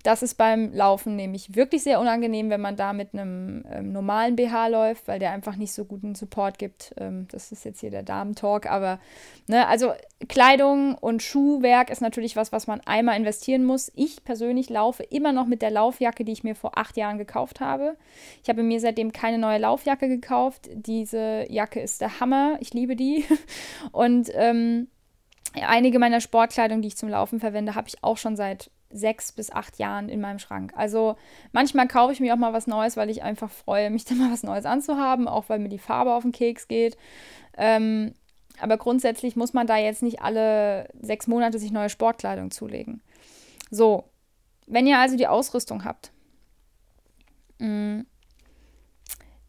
Das 0.06 0.22
ist 0.22 0.36
beim 0.36 0.72
Laufen 0.72 1.16
nämlich 1.16 1.56
wirklich 1.56 1.82
sehr 1.82 2.00
unangenehm, 2.00 2.52
wenn 2.52 2.62
man 2.62 2.76
da 2.76 2.94
mit 2.94 3.16
einem 3.16 3.66
ähm, 3.72 3.92
normalen 3.92 4.36
BH 4.36 4.68
läuft, 4.68 5.08
weil 5.08 5.18
der 5.18 5.32
einfach 5.32 5.56
nicht 5.56 5.74
so 5.74 5.84
guten 5.84 6.14
Support 6.14 6.60
gibt. 6.60 6.94
Ähm, 6.98 7.28
das 7.32 7.52
ist 7.52 7.66
jetzt 7.66 7.80
hier 7.80 7.90
der 7.90 8.04
Damen-Talk, 8.04 8.68
aber 8.70 9.00
ne, 9.48 9.68
also 9.68 9.94
Kleidung 10.30 10.94
und 10.94 11.24
Schuhwerk 11.24 11.90
ist 11.90 12.02
natürlich 12.02 12.36
was, 12.36 12.52
was 12.52 12.68
man 12.68 12.82
einmal 12.82 13.18
investieren 13.18 13.66
muss. 13.66 13.92
Ich 13.96 14.24
persönlich 14.24 14.70
laufe 14.70 15.02
immer 15.02 15.32
noch 15.32 15.48
mit 15.48 15.64
der 15.64 15.72
Laufjacke, 15.72 16.24
die 16.24 16.34
ich 16.34 16.44
mir 16.44 16.54
vor 16.54 16.78
acht 16.78 16.98
Jahren 16.98 17.18
gekauft 17.18 17.60
habe. 17.60 17.98
Ich 18.44 18.50
habe 18.50 18.62
mir 18.62 18.80
seitdem 18.80 19.12
keine 19.12 19.40
neue 19.40 19.58
Laufjacke 19.58 20.08
gekauft. 20.08 20.70
Diese 20.72 21.48
Jacke 21.50 21.80
ist 21.80 22.00
der 22.00 22.20
Hammer. 22.20 22.58
Ich 22.60 22.76
liebe 22.76 22.96
die. 22.96 23.26
Und 23.92 24.30
ähm, 24.36 24.88
einige 25.64 25.98
meiner 25.98 26.22
Sportkleidung, 26.22 26.84
die 26.84 26.90
ich 26.90 26.98
zum 26.98 27.10
Laufen 27.10 27.40
verwende, 27.40 27.74
habe 27.74 27.88
ich 27.88 28.04
auch 28.04 28.18
schon 28.18 28.36
seit 28.36 28.70
sechs 28.96 29.32
bis 29.32 29.52
acht 29.52 29.78
Jahren 29.78 30.10
in 30.10 30.22
meinem 30.22 30.40
Schrank. 30.40 30.74
Also 30.76 31.16
manchmal 31.52 31.88
kaufe 31.88 32.14
ich 32.14 32.20
mir 32.20 32.34
auch 32.34 32.40
mal 32.40 32.54
was 32.54 32.68
Neues, 32.68 32.98
weil 32.98 33.10
ich 33.10 33.24
einfach 33.24 33.52
freue, 33.52 33.90
mich 33.90 34.06
dann 34.06 34.18
mal 34.18 34.32
was 34.32 34.44
Neues 34.44 34.66
anzuhaben, 34.66 35.28
auch 35.28 35.50
weil 35.50 35.60
mir 35.60 35.70
die 35.70 35.80
Farbe 35.80 36.14
auf 36.14 36.24
den 36.24 36.32
Keks 36.32 36.68
geht. 36.68 36.98
Ähm, 37.58 38.14
aber 38.60 38.78
grundsätzlich 38.78 39.36
muss 39.36 39.54
man 39.54 39.68
da 39.68 39.78
jetzt 39.78 40.02
nicht 40.02 40.22
alle 40.22 40.88
sechs 41.00 41.28
Monate 41.28 41.60
sich 41.60 41.72
neue 41.72 41.90
Sportkleidung 41.90 42.52
zulegen. 42.52 43.02
So, 43.70 44.06
wenn 44.68 44.88
ihr 44.88 44.98
also 44.98 45.18
die 45.18 45.28
Ausrüstung 45.28 45.84
habt, 45.84 46.12
mm, 47.60 48.02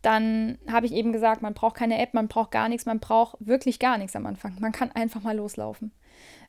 dann 0.02 0.58
habe 0.70 0.86
ich 0.86 0.92
eben 0.92 1.12
gesagt, 1.12 1.42
man 1.42 1.54
braucht 1.54 1.76
keine 1.76 1.98
App, 1.98 2.14
man 2.14 2.28
braucht 2.28 2.50
gar 2.52 2.68
nichts, 2.68 2.86
man 2.86 3.00
braucht 3.00 3.36
wirklich 3.40 3.78
gar 3.78 3.98
nichts 3.98 4.14
am 4.14 4.26
Anfang. 4.26 4.56
Man 4.60 4.72
kann 4.72 4.92
einfach 4.92 5.22
mal 5.22 5.36
loslaufen. 5.36 5.92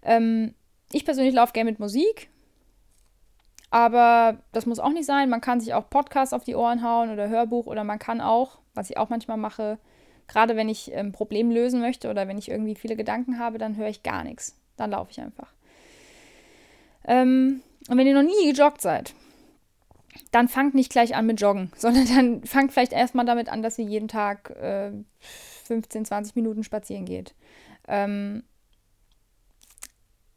Ähm, 0.03 0.53
ich 0.91 1.05
persönlich 1.05 1.33
laufe 1.33 1.53
gerne 1.53 1.71
mit 1.71 1.79
Musik. 1.79 2.29
Aber 3.69 4.37
das 4.53 4.65
muss 4.65 4.79
auch 4.79 4.91
nicht 4.91 5.05
sein. 5.05 5.29
Man 5.29 5.41
kann 5.41 5.59
sich 5.59 5.73
auch 5.73 5.89
Podcasts 5.89 6.33
auf 6.33 6.43
die 6.43 6.55
Ohren 6.55 6.83
hauen 6.83 7.11
oder 7.11 7.27
Hörbuch 7.27 7.65
oder 7.65 7.83
man 7.83 7.99
kann 7.99 8.21
auch, 8.21 8.59
was 8.73 8.89
ich 8.89 8.97
auch 8.97 9.09
manchmal 9.09 9.37
mache. 9.37 9.77
Gerade 10.27 10.55
wenn 10.55 10.69
ich 10.69 10.93
ein 10.93 11.07
ähm, 11.07 11.11
Problem 11.11 11.51
lösen 11.51 11.81
möchte 11.81 12.09
oder 12.09 12.27
wenn 12.27 12.37
ich 12.37 12.49
irgendwie 12.49 12.75
viele 12.75 12.95
Gedanken 12.95 13.39
habe, 13.39 13.57
dann 13.57 13.75
höre 13.75 13.89
ich 13.89 14.03
gar 14.03 14.23
nichts. 14.23 14.57
Dann 14.77 14.91
laufe 14.91 15.11
ich 15.11 15.19
einfach. 15.19 15.53
Ähm, 17.05 17.61
und 17.89 17.97
wenn 17.97 18.07
ihr 18.07 18.13
noch 18.13 18.29
nie 18.29 18.51
gejoggt 18.51 18.81
seid, 18.81 19.13
dann 20.31 20.47
fangt 20.47 20.75
nicht 20.75 20.91
gleich 20.91 21.15
an 21.15 21.25
mit 21.25 21.39
Joggen, 21.39 21.71
sondern 21.77 22.07
dann 22.07 22.43
fangt 22.43 22.73
vielleicht 22.73 22.93
erstmal 22.93 23.25
damit 23.25 23.49
an, 23.49 23.61
dass 23.61 23.79
ihr 23.79 23.85
jeden 23.85 24.07
Tag 24.07 24.49
äh, 24.51 24.91
15, 25.65 26.05
20 26.05 26.35
Minuten 26.35 26.63
spazieren 26.63 27.05
geht. 27.05 27.33
Ähm, 27.87 28.43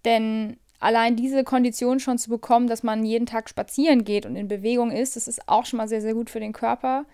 denn 0.04 0.56
allein 0.80 1.14
diese 1.14 1.44
Kondition 1.44 2.00
schon 2.00 2.18
zu 2.18 2.30
bekommen, 2.30 2.66
dass 2.66 2.82
man 2.82 3.04
jeden 3.04 3.26
Tag 3.26 3.48
spazieren 3.48 4.04
geht 4.04 4.26
und 4.26 4.34
in 4.34 4.48
Bewegung 4.48 4.90
ist, 4.90 5.14
das 5.14 5.28
ist 5.28 5.48
auch 5.48 5.66
schon 5.66 5.76
mal 5.76 5.88
sehr, 5.88 6.00
sehr 6.00 6.14
gut 6.14 6.30
für 6.30 6.40
den 6.40 6.52
Körper. 6.52 7.04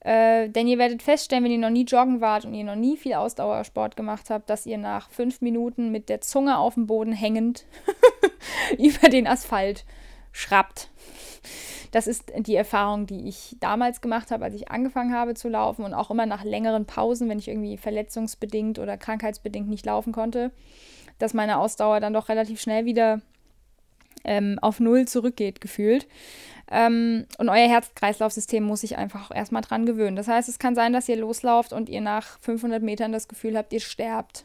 Äh, 0.00 0.48
denn 0.48 0.66
ihr 0.66 0.78
werdet 0.78 1.02
feststellen, 1.02 1.44
wenn 1.44 1.52
ihr 1.52 1.58
noch 1.58 1.70
nie 1.70 1.84
joggen 1.84 2.20
wart 2.20 2.44
und 2.44 2.54
ihr 2.54 2.64
noch 2.64 2.74
nie 2.74 2.96
viel 2.96 3.14
Ausdauersport 3.14 3.96
gemacht 3.96 4.30
habt, 4.30 4.50
dass 4.50 4.66
ihr 4.66 4.78
nach 4.78 5.10
fünf 5.10 5.40
Minuten 5.42 5.92
mit 5.92 6.08
der 6.08 6.20
Zunge 6.20 6.58
auf 6.58 6.74
dem 6.74 6.88
Boden 6.88 7.12
hängend 7.12 7.66
über 8.78 9.08
den 9.08 9.28
Asphalt 9.28 9.84
schrappt. 10.32 10.90
Das 11.92 12.06
ist 12.06 12.32
die 12.36 12.56
Erfahrung, 12.56 13.06
die 13.06 13.28
ich 13.28 13.56
damals 13.60 14.00
gemacht 14.00 14.30
habe, 14.30 14.44
als 14.44 14.54
ich 14.54 14.70
angefangen 14.70 15.12
habe 15.12 15.34
zu 15.34 15.48
laufen 15.48 15.84
und 15.84 15.94
auch 15.94 16.10
immer 16.10 16.26
nach 16.26 16.42
längeren 16.42 16.86
Pausen, 16.86 17.28
wenn 17.28 17.38
ich 17.38 17.48
irgendwie 17.48 17.76
verletzungsbedingt 17.76 18.78
oder 18.78 18.96
krankheitsbedingt 18.96 19.68
nicht 19.68 19.84
laufen 19.84 20.12
konnte, 20.12 20.52
dass 21.22 21.34
meine 21.34 21.58
Ausdauer 21.58 22.00
dann 22.00 22.12
doch 22.12 22.28
relativ 22.28 22.60
schnell 22.60 22.84
wieder 22.84 23.20
ähm, 24.24 24.58
auf 24.60 24.80
Null 24.80 25.06
zurückgeht, 25.06 25.60
gefühlt. 25.60 26.06
Ähm, 26.70 27.26
und 27.38 27.48
euer 27.48 27.68
Herz-Kreislauf-System 27.68 28.64
muss 28.64 28.80
sich 28.80 28.96
einfach 28.96 29.30
auch 29.30 29.34
erstmal 29.34 29.62
dran 29.62 29.86
gewöhnen. 29.86 30.16
Das 30.16 30.28
heißt, 30.28 30.48
es 30.48 30.58
kann 30.58 30.74
sein, 30.74 30.92
dass 30.92 31.08
ihr 31.08 31.16
loslauft 31.16 31.72
und 31.72 31.88
ihr 31.88 32.00
nach 32.00 32.38
500 32.40 32.82
Metern 32.82 33.12
das 33.12 33.28
Gefühl 33.28 33.56
habt, 33.56 33.72
ihr 33.72 33.80
sterbt. 33.80 34.44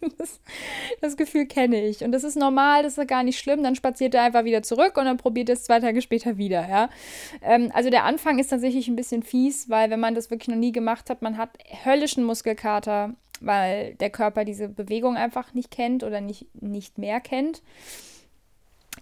das, 0.18 0.40
das, 1.00 1.16
Gefühl 1.16 1.46
kenne 1.46 1.86
ich. 1.86 2.02
Und 2.04 2.12
das 2.12 2.24
ist 2.24 2.36
normal, 2.36 2.82
das 2.82 2.98
ist 2.98 3.08
gar 3.08 3.22
nicht 3.22 3.38
schlimm. 3.38 3.62
Dann 3.62 3.76
spaziert 3.76 4.14
ihr 4.14 4.22
einfach 4.22 4.44
wieder 4.44 4.62
zurück 4.62 4.96
und 4.96 5.04
dann 5.04 5.16
probiert 5.16 5.48
ihr 5.48 5.54
es 5.54 5.64
zwei 5.64 5.80
Tage 5.80 6.02
später 6.02 6.36
wieder. 6.36 6.68
Ja? 6.68 6.90
Ähm, 7.42 7.70
also 7.72 7.90
der 7.90 8.04
Anfang 8.04 8.38
ist 8.38 8.48
tatsächlich 8.48 8.88
ein 8.88 8.96
bisschen 8.96 9.22
fies, 9.22 9.70
weil 9.70 9.90
wenn 9.90 10.00
man 10.00 10.14
das 10.14 10.30
wirklich 10.30 10.48
noch 10.48 10.56
nie 10.56 10.72
gemacht 10.72 11.10
hat, 11.10 11.22
man 11.22 11.36
hat 11.38 11.50
höllischen 11.84 12.24
Muskelkater, 12.24 13.14
weil 13.40 13.94
der 13.94 14.10
Körper 14.10 14.44
diese 14.44 14.68
Bewegung 14.68 15.16
einfach 15.16 15.54
nicht 15.54 15.70
kennt 15.70 16.02
oder 16.02 16.20
nicht, 16.20 16.46
nicht 16.60 16.98
mehr 16.98 17.20
kennt. 17.20 17.62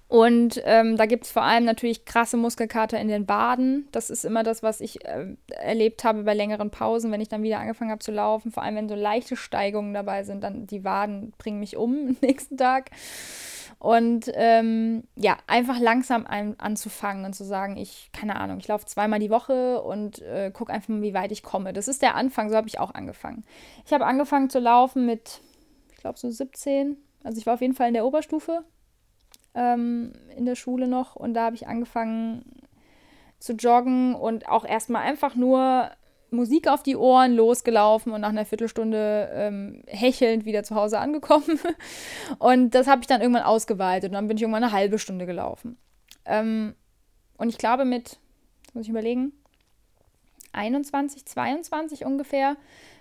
Und 0.09 0.61
ähm, 0.67 0.97
da 0.97 1.07
gibt 1.07 1.25
es 1.25 1.31
vor 1.31 1.43
allem 1.43 1.65
natürlich 1.65 2.05
krasse 2.05 2.37
Muskelkater 2.37 3.01
in 3.01 3.09
den 3.09 3.25
Baden. 3.25 3.89
Das 3.93 4.11
ist 4.11 4.25
immer 4.25 4.43
das, 4.43 4.63
was 4.63 4.81
ich 4.81 5.05
äh, 5.07 5.37
erlebt 5.49 6.05
habe 6.05 6.23
bei 6.25 6.35
längeren 6.35 6.71
Pausen, 6.71 7.11
wenn 7.11 7.21
ich 7.21 7.31
dann 7.31 7.43
wieder 7.43 7.61
angefangen 7.61 7.91
habe 7.91 8.05
zu 8.05 8.13
laufen. 8.13 8.53
Vor 8.53 8.63
allem, 8.63 8.77
wenn 8.77 8.89
so 8.89 8.95
leichte 8.95 9.37
Steigungen 9.37 9.95
dabei 9.95 10.25
sind, 10.25 10.43
dann 10.43 10.67
die 10.67 10.85
Waden 10.85 11.33
bringen 11.39 11.61
mich 11.61 11.77
um 11.77 11.95
am 12.09 12.17
nächsten 12.21 12.59
Tag. 12.59 12.91
Und 13.83 14.31
ähm, 14.35 15.03
ja, 15.17 15.39
einfach 15.49 15.81
langsam 15.81 16.25
ein, 16.25 16.55
anzufangen 16.61 17.25
und 17.25 17.33
zu 17.33 17.43
sagen, 17.43 17.77
ich, 17.77 18.11
keine 18.13 18.37
Ahnung, 18.37 18.59
ich 18.59 18.69
laufe 18.69 18.87
zweimal 18.87 19.19
die 19.19 19.29
Woche 19.29 19.83
und 19.83 20.23
äh, 20.23 20.53
gucke 20.53 20.73
einfach 20.73 20.91
mal, 20.91 21.03
wie 21.03 21.15
weit 21.15 21.33
ich 21.33 21.43
komme. 21.43 21.73
Das 21.73 21.89
ist 21.89 22.01
der 22.01 22.15
Anfang, 22.15 22.49
so 22.49 22.55
habe 22.55 22.69
ich 22.69 22.79
auch 22.79 22.95
angefangen. 22.95 23.43
Ich 23.85 23.93
habe 23.93 24.07
angefangen 24.07 24.51
zu 24.51 24.61
laufen 24.61 25.05
mit, 25.05 25.41
ich 25.91 25.97
glaube, 25.97 26.17
so 26.17 26.31
17. 26.31 26.97
Also 27.25 27.39
ich 27.39 27.47
war 27.47 27.55
auf 27.55 27.61
jeden 27.61 27.75
Fall 27.75 27.89
in 27.89 27.95
der 27.95 28.07
Oberstufe 28.07 28.63
ähm, 29.57 30.13
in 30.37 30.47
der 30.47 30.55
Schule 30.55 30.87
noch 30.87 31.17
und 31.17 31.35
da 31.35 31.47
habe 31.47 31.57
ich 31.57 31.67
angefangen 31.67 32.45
zu 33.41 33.55
joggen 33.55 34.15
und 34.15 34.49
auch 34.49 34.65
erstmal 34.65 35.03
einfach 35.03 35.35
nur 35.35 35.91
Musik 36.33 36.69
auf 36.69 36.83
die 36.83 36.97
Ohren, 36.97 37.35
losgelaufen 37.35 38.13
und 38.13 38.23
nach 38.23 38.31
einer 38.31 38.45
Viertelstunde 38.45 39.31
ähm, 39.33 39.83
hechelnd 39.87 40.45
wieder 40.45 40.63
zu 40.63 40.75
Hause 40.75 40.99
angekommen. 40.99 41.61
Und 42.39 42.75
das 42.75 42.87
habe 42.87 43.03
ich 43.03 43.07
dann 43.07 43.21
irgendwann 43.21 43.43
ausgeweitet 43.43 44.11
und 44.11 44.15
dann 44.15 44.29
bin 44.29 44.37
ich 44.37 44.43
irgendwann 44.43 44.65
eine 44.65 44.73
halbe 44.73 44.99
Stunde 44.99 45.27
gelaufen. 45.27 45.77
Ähm, 46.25 46.75
und 47.37 47.49
ich 47.49 47.59
glaube 47.59 47.85
mit, 47.85 48.19
muss 48.73 48.85
ich 48.85 48.91
überlegen, 48.91 49.33
21, 50.53 51.27
22 51.27 52.05
ungefähr, 52.05 52.57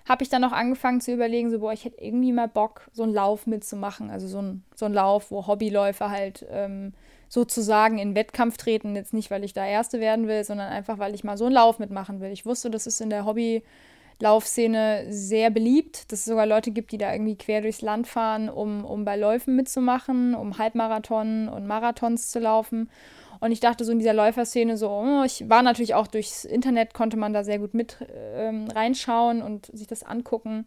habe 0.08 0.24
ich 0.24 0.30
dann 0.30 0.44
auch 0.44 0.52
angefangen 0.52 1.02
zu 1.02 1.14
überlegen, 1.14 1.52
so, 1.52 1.60
boah, 1.60 1.74
ich 1.74 1.86
hätte 1.86 2.02
irgendwie 2.02 2.32
mal 2.32 2.48
Bock, 2.48 2.90
so 2.92 3.04
einen 3.04 3.14
Lauf 3.14 3.46
mitzumachen. 3.46 4.10
Also 4.10 4.28
so 4.28 4.42
ein, 4.42 4.64
so 4.76 4.86
ein 4.86 4.94
Lauf, 4.94 5.32
wo 5.32 5.46
Hobbyläufer 5.48 6.10
halt 6.10 6.46
ähm, 6.50 6.94
sozusagen 7.32 7.98
in 7.98 8.14
Wettkampf 8.14 8.58
treten. 8.58 8.94
Jetzt 8.94 9.14
nicht, 9.14 9.32
weil 9.32 9.46
ich 9.46 9.54
da 9.54 9.66
Erste 9.66 10.02
werden 10.02 10.28
will, 10.28 10.44
sondern 10.44 10.68
einfach, 10.68 11.00
weil 11.00 11.16
ich 11.16 11.24
mal 11.24 11.38
so 11.38 11.46
einen 11.46 11.56
Lauf 11.56 11.80
mitmachen 11.80 12.20
will. 12.20 12.30
Ich 12.30 12.46
wusste, 12.46 12.70
das 12.70 12.88
ist 12.88 13.00
in 13.00 13.10
der 13.10 13.24
Hobby-Laufszene 13.24 15.06
sehr 15.08 15.50
beliebt, 15.50 16.12
dass 16.12 16.20
es 16.20 16.26
sogar 16.26 16.46
Leute 16.46 16.72
gibt, 16.72 16.92
die 16.92 16.98
da 16.98 17.14
irgendwie 17.14 17.38
quer 17.38 17.62
durchs 17.62 17.82
Land 17.82 18.08
fahren, 18.08 18.50
um, 18.50 18.84
um 18.84 19.06
bei 19.06 19.16
Läufen 19.16 19.56
mitzumachen, 19.56 20.36
um 20.36 20.58
Halbmarathon 20.58 21.48
und 21.48 21.68
Marathons 21.68 22.32
zu 22.32 22.40
laufen. 22.40 22.90
Und 23.40 23.54
ich 23.54 23.62
dachte 23.62 23.86
so 23.86 23.94
in 23.94 24.00
dieser 24.00 24.14
Läuferszene 24.14 24.76
so, 24.76 24.90
oh, 24.90 25.24
ich 25.24 25.50
war 25.50 25.64
natürlich 25.64 25.94
auch 25.94 26.08
durchs 26.08 26.44
Internet, 26.44 26.94
konnte 26.94 27.16
man 27.16 27.32
da 27.32 27.46
sehr 27.46 27.60
gut 27.60 27.74
mit 27.74 27.96
ähm, 28.36 28.68
reinschauen 28.68 29.42
und 29.42 29.68
sich 29.68 29.88
das 29.88 30.04
angucken. 30.04 30.66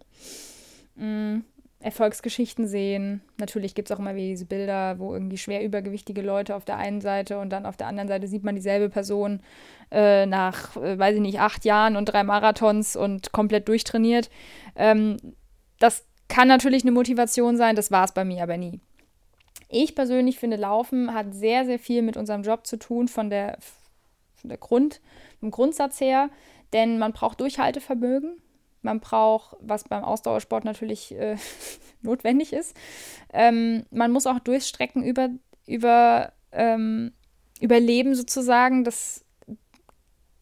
Mhm. 0.97 1.45
Erfolgsgeschichten 1.85 2.67
sehen. 2.67 3.21
Natürlich 3.37 3.75
gibt 3.75 3.91
es 3.91 3.95
auch 3.95 4.01
immer 4.01 4.15
wieder 4.15 4.29
diese 4.29 4.47
Bilder, 4.47 4.99
wo 4.99 5.13
irgendwie 5.13 5.37
schwer 5.37 5.63
übergewichtige 5.63 6.23
Leute 6.23 6.57
auf 6.57 6.65
der 6.65 6.79
einen 6.79 7.03
Seite 7.03 7.39
und 7.39 7.51
dann 7.51 7.67
auf 7.67 7.77
der 7.77 7.89
anderen 7.89 8.09
Seite 8.09 8.27
sieht 8.27 8.43
man 8.43 8.55
dieselbe 8.55 8.89
Person 8.89 9.41
äh, 9.91 10.25
nach, 10.25 10.77
äh, 10.77 10.99
weiß 10.99 11.17
ich 11.17 11.21
nicht, 11.21 11.41
acht 11.41 11.65
Jahren 11.67 11.97
und 11.97 12.07
drei 12.07 12.25
Marathons 12.25 12.97
und 12.97 13.33
komplett 13.33 13.69
durchtrainiert. 13.69 14.31
Ähm, 14.77 15.19
das 15.79 16.07
kann 16.29 16.49
natürlich 16.49 16.85
eine 16.85 16.93
Motivation 16.93 17.59
sein, 17.59 17.77
das 17.77 17.91
war 17.91 18.05
es 18.05 18.13
bei 18.13 18.25
mir 18.25 18.43
aber 18.43 18.57
nie. 18.57 18.81
Ich 19.69 19.95
persönlich 19.95 20.39
finde, 20.39 20.57
Laufen 20.57 21.13
hat 21.13 21.35
sehr, 21.35 21.67
sehr 21.67 21.79
viel 21.79 22.01
mit 22.01 22.17
unserem 22.17 22.43
Job 22.43 22.67
zu 22.67 22.79
tun, 22.79 23.09
von 23.09 23.29
der, 23.29 23.59
von 24.37 24.49
der 24.49 24.59
Grund, 24.59 25.01
vom 25.41 25.51
Grundsatz 25.51 26.01
her. 26.01 26.31
Denn 26.73 26.99
man 26.99 27.13
braucht 27.13 27.41
Durchhaltevermögen. 27.41 28.37
Man 28.85 29.01
braucht, 29.01 29.57
was 29.61 29.85
beim 29.85 30.05
Ausdauersport 30.05 30.65
natürlich 30.65 31.15
äh, 31.15 31.37
notwendig 32.03 32.53
ist. 32.53 32.77
Ähm, 33.33 33.85
man 33.91 34.13
muss 34.13 34.27
auch 34.27 34.39
Durchstrecken 34.39 35.03
über, 35.03 35.31
über, 35.67 36.33
ähm, 36.53 37.13
überleben, 37.61 38.15
sozusagen. 38.15 38.85
Das 38.85 39.25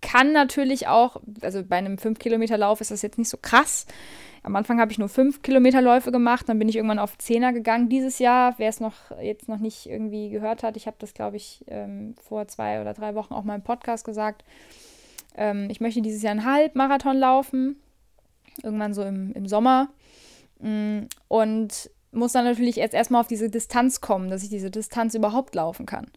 kann 0.00 0.32
natürlich 0.32 0.88
auch, 0.88 1.22
also 1.40 1.62
bei 1.64 1.76
einem 1.76 1.94
5-Kilometer-Lauf 1.94 2.80
ist 2.80 2.90
das 2.90 3.02
jetzt 3.02 3.18
nicht 3.18 3.28
so 3.28 3.38
krass. 3.40 3.86
Am 4.42 4.56
Anfang 4.56 4.80
habe 4.80 4.90
ich 4.90 4.98
nur 4.98 5.08
fünf 5.08 5.42
Kilometerläufe 5.42 6.10
gemacht, 6.10 6.48
dann 6.48 6.58
bin 6.58 6.68
ich 6.68 6.74
irgendwann 6.74 6.98
auf 6.98 7.16
Zehner 7.16 7.52
gegangen 7.52 7.88
dieses 7.88 8.18
Jahr. 8.18 8.54
Wer 8.58 8.68
es 8.68 8.80
noch 8.80 8.94
jetzt 9.20 9.48
noch 9.48 9.58
nicht 9.58 9.86
irgendwie 9.86 10.30
gehört 10.30 10.64
hat, 10.64 10.76
ich 10.76 10.88
habe 10.88 10.96
das, 10.98 11.14
glaube 11.14 11.36
ich, 11.36 11.64
ähm, 11.68 12.14
vor 12.20 12.48
zwei 12.48 12.80
oder 12.80 12.92
drei 12.92 13.14
Wochen 13.14 13.34
auch 13.34 13.44
mal 13.44 13.54
im 13.54 13.62
Podcast 13.62 14.04
gesagt. 14.04 14.44
Ähm, 15.36 15.68
ich 15.70 15.80
möchte 15.80 16.02
dieses 16.02 16.22
Jahr 16.22 16.32
einen 16.32 16.44
Halbmarathon 16.44 17.16
laufen, 17.16 17.76
irgendwann 18.62 18.94
so 18.94 19.02
im, 19.02 19.32
im 19.32 19.46
Sommer. 19.46 19.88
Mm, 20.60 21.02
und 21.28 21.90
muss 22.12 22.32
dann 22.32 22.44
natürlich 22.44 22.76
jetzt 22.76 22.94
erstmal 22.94 23.22
auf 23.22 23.26
diese 23.26 23.48
Distanz 23.48 24.00
kommen, 24.00 24.28
dass 24.28 24.42
ich 24.42 24.50
diese 24.50 24.70
Distanz 24.70 25.14
überhaupt 25.14 25.54
laufen 25.54 25.86
kann. 25.86 26.10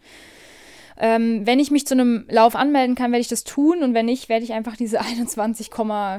Ähm, 0.97 1.45
wenn 1.45 1.59
ich 1.59 1.71
mich 1.71 1.85
zu 1.85 1.93
einem 1.93 2.25
Lauf 2.29 2.55
anmelden 2.55 2.95
kann, 2.95 3.11
werde 3.11 3.21
ich 3.21 3.27
das 3.27 3.43
tun 3.43 3.83
und 3.83 3.93
wenn 3.93 4.05
nicht, 4.05 4.29
werde 4.29 4.45
ich 4.45 4.53
einfach 4.53 4.77
diese 4.77 5.01
21, 5.01 5.69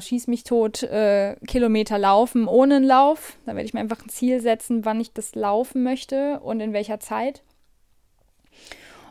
schieß 0.00 0.26
mich 0.26 0.44
tot 0.44 0.83
äh, 0.83 1.37
Kilometer 1.46 1.98
laufen 1.98 2.46
ohne 2.46 2.76
einen 2.76 2.85
Lauf. 2.85 3.37
Da 3.46 3.55
werde 3.55 3.64
ich 3.64 3.74
mir 3.74 3.81
einfach 3.81 4.02
ein 4.02 4.11
Ziel 4.11 4.40
setzen, 4.40 4.85
wann 4.85 5.00
ich 5.00 5.12
das 5.12 5.35
laufen 5.35 5.83
möchte 5.83 6.40
und 6.40 6.61
in 6.61 6.72
welcher 6.72 7.00
Zeit. 7.00 7.42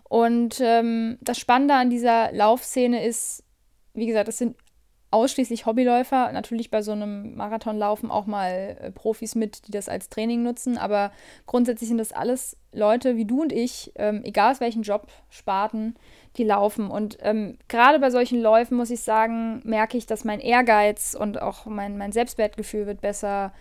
Und 0.07 0.61
ähm, 0.61 1.17
das 1.21 1.39
Spannende 1.39 1.73
an 1.73 1.89
dieser 1.89 2.31
Laufszene 2.31 3.03
ist, 3.03 3.43
wie 3.93 4.05
gesagt, 4.05 4.27
es 4.27 4.37
sind 4.37 4.55
ausschließlich 5.15 5.65
Hobbyläufer. 5.65 6.33
Natürlich 6.33 6.69
bei 6.69 6.81
so 6.81 6.91
einem 6.91 7.35
Marathon 7.35 7.77
laufen 7.77 8.11
auch 8.11 8.25
mal 8.25 8.77
äh, 8.81 8.91
Profis 8.91 9.33
mit, 9.33 9.65
die 9.65 9.71
das 9.71 9.87
als 9.87 10.09
Training 10.09 10.43
nutzen. 10.43 10.77
Aber 10.77 11.11
grundsätzlich 11.45 11.87
sind 11.87 11.99
das 11.99 12.11
alles 12.11 12.57
Leute 12.73 13.15
wie 13.15 13.23
du 13.23 13.41
und 13.41 13.53
ich, 13.53 13.93
ähm, 13.95 14.21
egal 14.25 14.51
aus 14.51 14.59
welchen 14.59 14.81
Job, 14.81 15.07
Sparten, 15.29 15.95
die 16.35 16.43
laufen. 16.43 16.91
Und 16.91 17.17
ähm, 17.21 17.57
gerade 17.69 17.99
bei 17.99 18.11
solchen 18.11 18.41
Läufen, 18.41 18.75
muss 18.75 18.89
ich 18.89 19.01
sagen, 19.01 19.61
merke 19.63 19.97
ich, 19.97 20.05
dass 20.05 20.25
mein 20.25 20.41
Ehrgeiz 20.41 21.15
und 21.17 21.41
auch 21.41 21.65
mein, 21.65 21.97
mein 21.97 22.11
Selbstwertgefühl 22.11 22.85
wird 22.85 22.99
besser. 22.99 23.53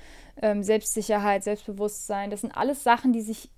Ähm, 0.42 0.64
Selbstsicherheit, 0.64 1.44
Selbstbewusstsein, 1.44 2.30
das 2.30 2.40
sind 2.40 2.56
alles 2.56 2.82
Sachen, 2.82 3.12
die 3.12 3.22
sich 3.22 3.50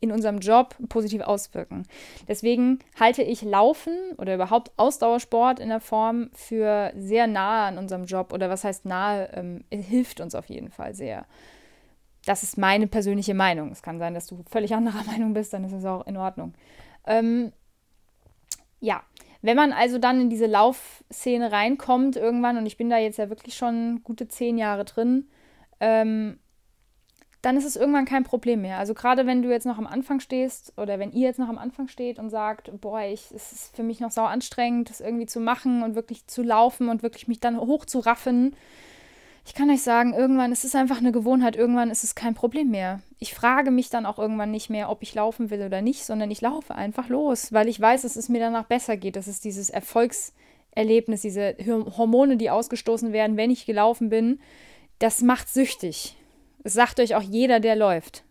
in 0.00 0.12
unserem 0.12 0.38
Job 0.38 0.76
positiv 0.88 1.22
auswirken. 1.22 1.86
Deswegen 2.28 2.80
halte 3.00 3.22
ich 3.22 3.42
Laufen 3.42 3.96
oder 4.18 4.34
überhaupt 4.34 4.72
Ausdauersport 4.76 5.58
in 5.58 5.68
der 5.68 5.80
Form 5.80 6.30
für 6.34 6.92
sehr 6.96 7.26
nahe 7.26 7.66
an 7.66 7.78
unserem 7.78 8.04
Job 8.04 8.32
oder 8.32 8.50
was 8.50 8.64
heißt 8.64 8.84
nahe, 8.84 9.30
ähm, 9.32 9.64
hilft 9.70 10.20
uns 10.20 10.34
auf 10.34 10.46
jeden 10.46 10.70
Fall 10.70 10.94
sehr. 10.94 11.26
Das 12.26 12.42
ist 12.42 12.58
meine 12.58 12.88
persönliche 12.88 13.34
Meinung. 13.34 13.70
Es 13.70 13.82
kann 13.82 13.98
sein, 13.98 14.12
dass 14.12 14.26
du 14.26 14.44
völlig 14.50 14.74
anderer 14.74 15.04
Meinung 15.10 15.32
bist, 15.32 15.52
dann 15.52 15.64
ist 15.64 15.72
es 15.72 15.84
auch 15.84 16.06
in 16.06 16.16
Ordnung. 16.16 16.54
Ähm, 17.06 17.52
ja, 18.80 19.02
Wenn 19.42 19.56
man 19.56 19.72
also 19.72 19.98
dann 19.98 20.20
in 20.20 20.28
diese 20.28 20.46
Laufszene 20.46 21.52
reinkommt 21.52 22.16
irgendwann, 22.16 22.58
und 22.58 22.66
ich 22.66 22.76
bin 22.76 22.90
da 22.90 22.98
jetzt 22.98 23.18
ja 23.18 23.30
wirklich 23.30 23.54
schon 23.54 24.02
gute 24.02 24.28
zehn 24.28 24.58
Jahre 24.58 24.84
drin, 24.84 25.28
ähm, 25.80 26.38
dann 27.42 27.56
ist 27.56 27.64
es 27.64 27.76
irgendwann 27.76 28.06
kein 28.06 28.24
Problem 28.24 28.62
mehr. 28.62 28.78
Also 28.78 28.94
gerade 28.94 29.26
wenn 29.26 29.42
du 29.42 29.50
jetzt 29.50 29.66
noch 29.66 29.78
am 29.78 29.86
Anfang 29.86 30.20
stehst 30.20 30.72
oder 30.76 30.98
wenn 30.98 31.12
ihr 31.12 31.28
jetzt 31.28 31.38
noch 31.38 31.48
am 31.48 31.58
Anfang 31.58 31.88
steht 31.88 32.18
und 32.18 32.30
sagt, 32.30 32.70
boah, 32.80 33.02
ich, 33.02 33.30
es 33.34 33.52
ist 33.52 33.76
für 33.76 33.82
mich 33.82 34.00
noch 34.00 34.10
sau 34.10 34.24
anstrengend, 34.24 34.90
das 34.90 35.00
irgendwie 35.00 35.26
zu 35.26 35.40
machen 35.40 35.82
und 35.82 35.94
wirklich 35.94 36.26
zu 36.26 36.42
laufen 36.42 36.88
und 36.88 37.02
wirklich 37.02 37.28
mich 37.28 37.40
dann 37.40 37.58
hoch 37.60 37.84
zu 37.84 38.00
raffen, 38.00 38.56
ich 39.46 39.54
kann 39.54 39.70
euch 39.70 39.82
sagen, 39.82 40.12
irgendwann 40.12 40.50
ist 40.50 40.64
es 40.64 40.74
einfach 40.74 40.98
eine 40.98 41.12
Gewohnheit, 41.12 41.54
irgendwann 41.54 41.90
ist 41.90 42.02
es 42.02 42.16
kein 42.16 42.34
Problem 42.34 42.68
mehr. 42.68 43.00
Ich 43.20 43.32
frage 43.32 43.70
mich 43.70 43.90
dann 43.90 44.04
auch 44.04 44.18
irgendwann 44.18 44.50
nicht 44.50 44.70
mehr, 44.70 44.90
ob 44.90 45.02
ich 45.02 45.14
laufen 45.14 45.50
will 45.50 45.62
oder 45.62 45.82
nicht, 45.82 46.04
sondern 46.04 46.32
ich 46.32 46.40
laufe 46.40 46.74
einfach 46.74 47.08
los, 47.08 47.52
weil 47.52 47.68
ich 47.68 47.80
weiß, 47.80 48.02
dass 48.02 48.16
es 48.16 48.28
mir 48.28 48.40
danach 48.40 48.64
besser 48.64 48.96
geht. 48.96 49.14
Das 49.14 49.28
ist 49.28 49.44
dieses 49.44 49.70
Erfolgserlebnis, 49.70 51.20
diese 51.22 51.54
Hormone, 51.96 52.36
die 52.36 52.50
ausgestoßen 52.50 53.12
werden, 53.12 53.36
wenn 53.36 53.52
ich 53.52 53.66
gelaufen 53.66 54.08
bin. 54.08 54.40
Das 54.98 55.22
macht 55.22 55.48
süchtig. 55.48 56.16
Das 56.66 56.72
sagt 56.72 56.98
euch 56.98 57.14
auch 57.14 57.22
jeder, 57.22 57.60
der 57.60 57.76
läuft. 57.76 58.24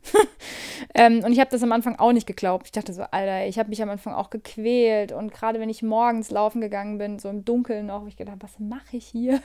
ähm, 0.94 1.24
und 1.24 1.32
ich 1.32 1.40
habe 1.40 1.50
das 1.50 1.64
am 1.64 1.72
Anfang 1.72 1.96
auch 1.96 2.12
nicht 2.12 2.28
geglaubt. 2.28 2.66
Ich 2.66 2.74
dachte 2.74 2.94
so, 2.94 3.04
Alter, 3.04 3.48
ich 3.48 3.58
habe 3.58 3.70
mich 3.70 3.82
am 3.82 3.90
Anfang 3.90 4.14
auch 4.14 4.30
gequält. 4.30 5.14
Und 5.14 5.32
gerade 5.32 5.62
wenn 5.62 5.70
ich 5.70 5.82
morgens 5.84 6.32
laufen 6.32 6.60
gegangen 6.60 6.98
bin, 6.98 7.18
so 7.18 7.30
im 7.30 7.46
Dunkeln 7.46 7.86
noch, 7.86 8.00
habe 8.00 8.10
ich 8.10 8.18
gedacht, 8.18 8.40
was 8.42 8.60
mache 8.60 8.98
ich 8.98 9.06
hier? 9.06 9.40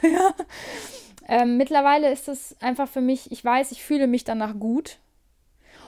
ähm, 1.28 1.56
mittlerweile 1.56 2.10
ist 2.10 2.26
es 2.26 2.56
einfach 2.60 2.88
für 2.88 3.00
mich, 3.00 3.30
ich 3.30 3.44
weiß, 3.44 3.70
ich 3.70 3.84
fühle 3.84 4.08
mich 4.08 4.24
danach 4.24 4.58
gut. 4.58 4.98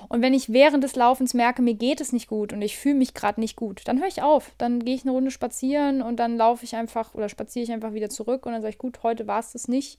Und 0.09 0.23
wenn 0.23 0.33
ich 0.33 0.53
während 0.53 0.85
des 0.85 0.95
Laufens 0.95 1.35
merke, 1.35 1.61
mir 1.61 1.75
geht 1.75 2.01
es 2.01 2.13
nicht 2.13 2.29
gut 2.29 2.53
und 2.53 2.63
ich 2.63 2.77
fühle 2.77 2.95
mich 2.95 3.15
gerade 3.15 3.41
nicht 3.41 3.57
gut, 3.57 3.83
dann 3.87 3.99
höre 3.99 4.07
ich 4.07 4.23
auf. 4.23 4.53
Dann 4.59 4.79
gehe 4.79 4.95
ich 4.95 5.03
eine 5.03 5.11
Runde 5.11 5.33
spazieren 5.33 6.03
und 6.03 6.21
dann 6.21 6.37
laufe 6.37 6.65
ich 6.65 6.77
einfach 6.77 7.15
oder 7.15 7.29
spaziere 7.29 7.65
ich 7.65 7.73
einfach 7.73 7.95
wieder 7.95 8.11
zurück 8.11 8.47
und 8.47 8.53
dann 8.53 8.63
sage 8.63 8.75
ich, 8.75 8.79
gut, 8.79 9.03
heute 9.03 9.27
war 9.27 9.41
es 9.41 9.51
das 9.51 9.67
nicht. 9.67 9.99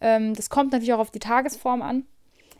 Ähm, 0.00 0.34
das 0.34 0.50
kommt 0.50 0.72
natürlich 0.72 0.92
auch 0.92 0.98
auf 0.98 1.12
die 1.12 1.20
Tagesform 1.20 1.82
an. 1.82 2.04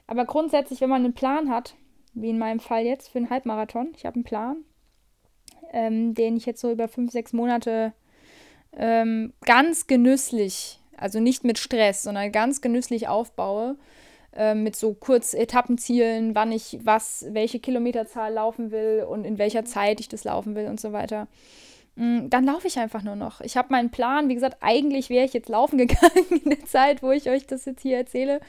Aber 0.06 0.24
grundsätzlich, 0.24 0.80
wenn 0.80 0.90
man 0.90 1.04
einen 1.04 1.14
Plan 1.14 1.50
hat, 1.50 1.74
wie 2.14 2.30
in 2.30 2.38
meinem 2.38 2.60
Fall 2.60 2.84
jetzt 2.84 3.10
für 3.10 3.18
einen 3.18 3.30
Halbmarathon, 3.30 3.92
ich 3.96 4.04
habe 4.04 4.16
einen 4.16 4.24
Plan, 4.24 4.56
ähm, 5.72 6.14
den 6.14 6.36
ich 6.36 6.46
jetzt 6.46 6.60
so 6.60 6.70
über 6.70 6.88
fünf, 6.88 7.12
sechs 7.12 7.32
Monate 7.32 7.92
ähm, 8.76 9.32
ganz 9.44 9.86
genüsslich, 9.86 10.78
also 10.96 11.20
nicht 11.20 11.44
mit 11.44 11.58
Stress, 11.58 12.02
sondern 12.02 12.32
ganz 12.32 12.60
genüsslich 12.60 13.08
aufbaue, 13.08 13.76
äh, 14.34 14.54
mit 14.54 14.76
so 14.76 14.94
kurz 14.94 15.34
Etappenzielen, 15.34 16.34
wann 16.34 16.52
ich 16.52 16.78
was, 16.82 17.26
welche 17.30 17.60
Kilometerzahl 17.60 18.32
laufen 18.32 18.70
will 18.70 19.06
und 19.08 19.24
in 19.24 19.38
welcher 19.38 19.64
Zeit 19.64 20.00
ich 20.00 20.08
das 20.08 20.24
laufen 20.24 20.54
will 20.54 20.66
und 20.66 20.80
so 20.80 20.92
weiter. 20.92 21.28
Mm, 21.96 22.28
dann 22.30 22.44
laufe 22.44 22.66
ich 22.66 22.78
einfach 22.78 23.02
nur 23.02 23.16
noch. 23.16 23.40
Ich 23.42 23.56
habe 23.56 23.68
meinen 23.70 23.90
Plan, 23.90 24.28
wie 24.28 24.34
gesagt, 24.34 24.58
eigentlich 24.60 25.10
wäre 25.10 25.26
ich 25.26 25.34
jetzt 25.34 25.48
laufen 25.48 25.78
gegangen 25.86 26.42
in 26.44 26.50
der 26.50 26.64
Zeit, 26.64 27.02
wo 27.02 27.10
ich 27.10 27.28
euch 27.28 27.46
das 27.46 27.64
jetzt 27.66 27.82
hier 27.82 27.98
erzähle. 27.98 28.40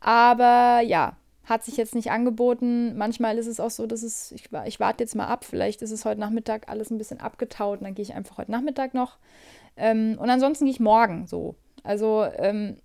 Aber 0.00 0.80
ja, 0.80 1.16
hat 1.44 1.64
sich 1.64 1.76
jetzt 1.76 1.94
nicht 1.94 2.10
angeboten. 2.10 2.96
Manchmal 2.96 3.38
ist 3.38 3.46
es 3.46 3.60
auch 3.60 3.70
so, 3.70 3.86
dass 3.86 4.02
es, 4.02 4.32
ich, 4.32 4.48
ich 4.66 4.80
warte 4.80 5.02
jetzt 5.02 5.16
mal 5.16 5.26
ab, 5.26 5.44
vielleicht 5.44 5.82
ist 5.82 5.90
es 5.90 6.04
heute 6.04 6.20
Nachmittag 6.20 6.68
alles 6.68 6.90
ein 6.90 6.98
bisschen 6.98 7.20
abgetaut 7.20 7.78
und 7.78 7.84
dann 7.84 7.94
gehe 7.94 8.02
ich 8.02 8.14
einfach 8.14 8.38
heute 8.38 8.50
Nachmittag 8.50 8.94
noch. 8.94 9.16
Ähm, 9.76 10.18
und 10.20 10.28
ansonsten 10.28 10.66
gehe 10.66 10.72
ich 10.72 10.80
morgen 10.80 11.26
so. 11.26 11.54
Also 11.82 12.26
ähm, 12.36 12.76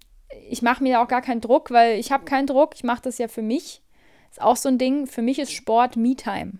ich 0.49 0.61
mache 0.61 0.83
mir 0.83 1.01
auch 1.01 1.07
gar 1.07 1.21
keinen 1.21 1.41
Druck, 1.41 1.71
weil 1.71 1.99
ich 1.99 2.11
habe 2.11 2.25
keinen 2.25 2.47
Druck. 2.47 2.75
Ich 2.75 2.83
mache 2.83 3.01
das 3.01 3.17
ja 3.17 3.27
für 3.27 3.41
mich. 3.41 3.81
Ist 4.31 4.41
auch 4.41 4.57
so 4.57 4.69
ein 4.69 4.77
Ding. 4.77 5.07
Für 5.07 5.21
mich 5.21 5.39
ist 5.39 5.51
Sport 5.51 5.97
Me-Time. 5.97 6.53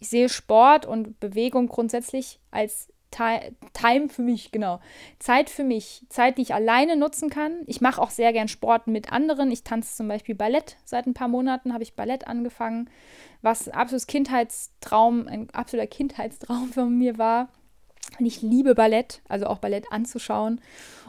Ich 0.00 0.08
sehe 0.08 0.28
Sport 0.28 0.84
und 0.84 1.18
Bewegung 1.20 1.68
grundsätzlich 1.68 2.40
als 2.50 2.91
Time 3.12 4.08
für 4.08 4.22
mich, 4.22 4.50
genau. 4.50 4.80
Zeit 5.18 5.50
für 5.50 5.64
mich. 5.64 6.04
Zeit, 6.08 6.38
die 6.38 6.42
ich 6.42 6.54
alleine 6.54 6.96
nutzen 6.96 7.30
kann. 7.30 7.60
Ich 7.66 7.80
mache 7.80 8.00
auch 8.00 8.10
sehr 8.10 8.32
gern 8.32 8.48
Sport 8.48 8.86
mit 8.86 9.12
anderen. 9.12 9.50
Ich 9.52 9.62
tanze 9.62 9.94
zum 9.94 10.08
Beispiel 10.08 10.34
Ballett. 10.34 10.76
Seit 10.84 11.06
ein 11.06 11.14
paar 11.14 11.28
Monaten 11.28 11.72
habe 11.72 11.82
ich 11.82 11.94
Ballett 11.94 12.26
angefangen, 12.26 12.90
was 13.42 13.68
ein 13.68 13.74
absolutes 13.74 14.06
Kindheitstraum, 14.06 15.28
ein 15.28 15.50
absoluter 15.50 15.86
Kindheitstraum 15.86 16.68
von 16.72 16.98
mir 16.98 17.18
war. 17.18 17.48
Und 18.18 18.26
ich 18.26 18.42
liebe 18.42 18.74
Ballett, 18.74 19.22
also 19.28 19.46
auch 19.46 19.58
Ballett 19.58 19.86
anzuschauen. 19.90 20.60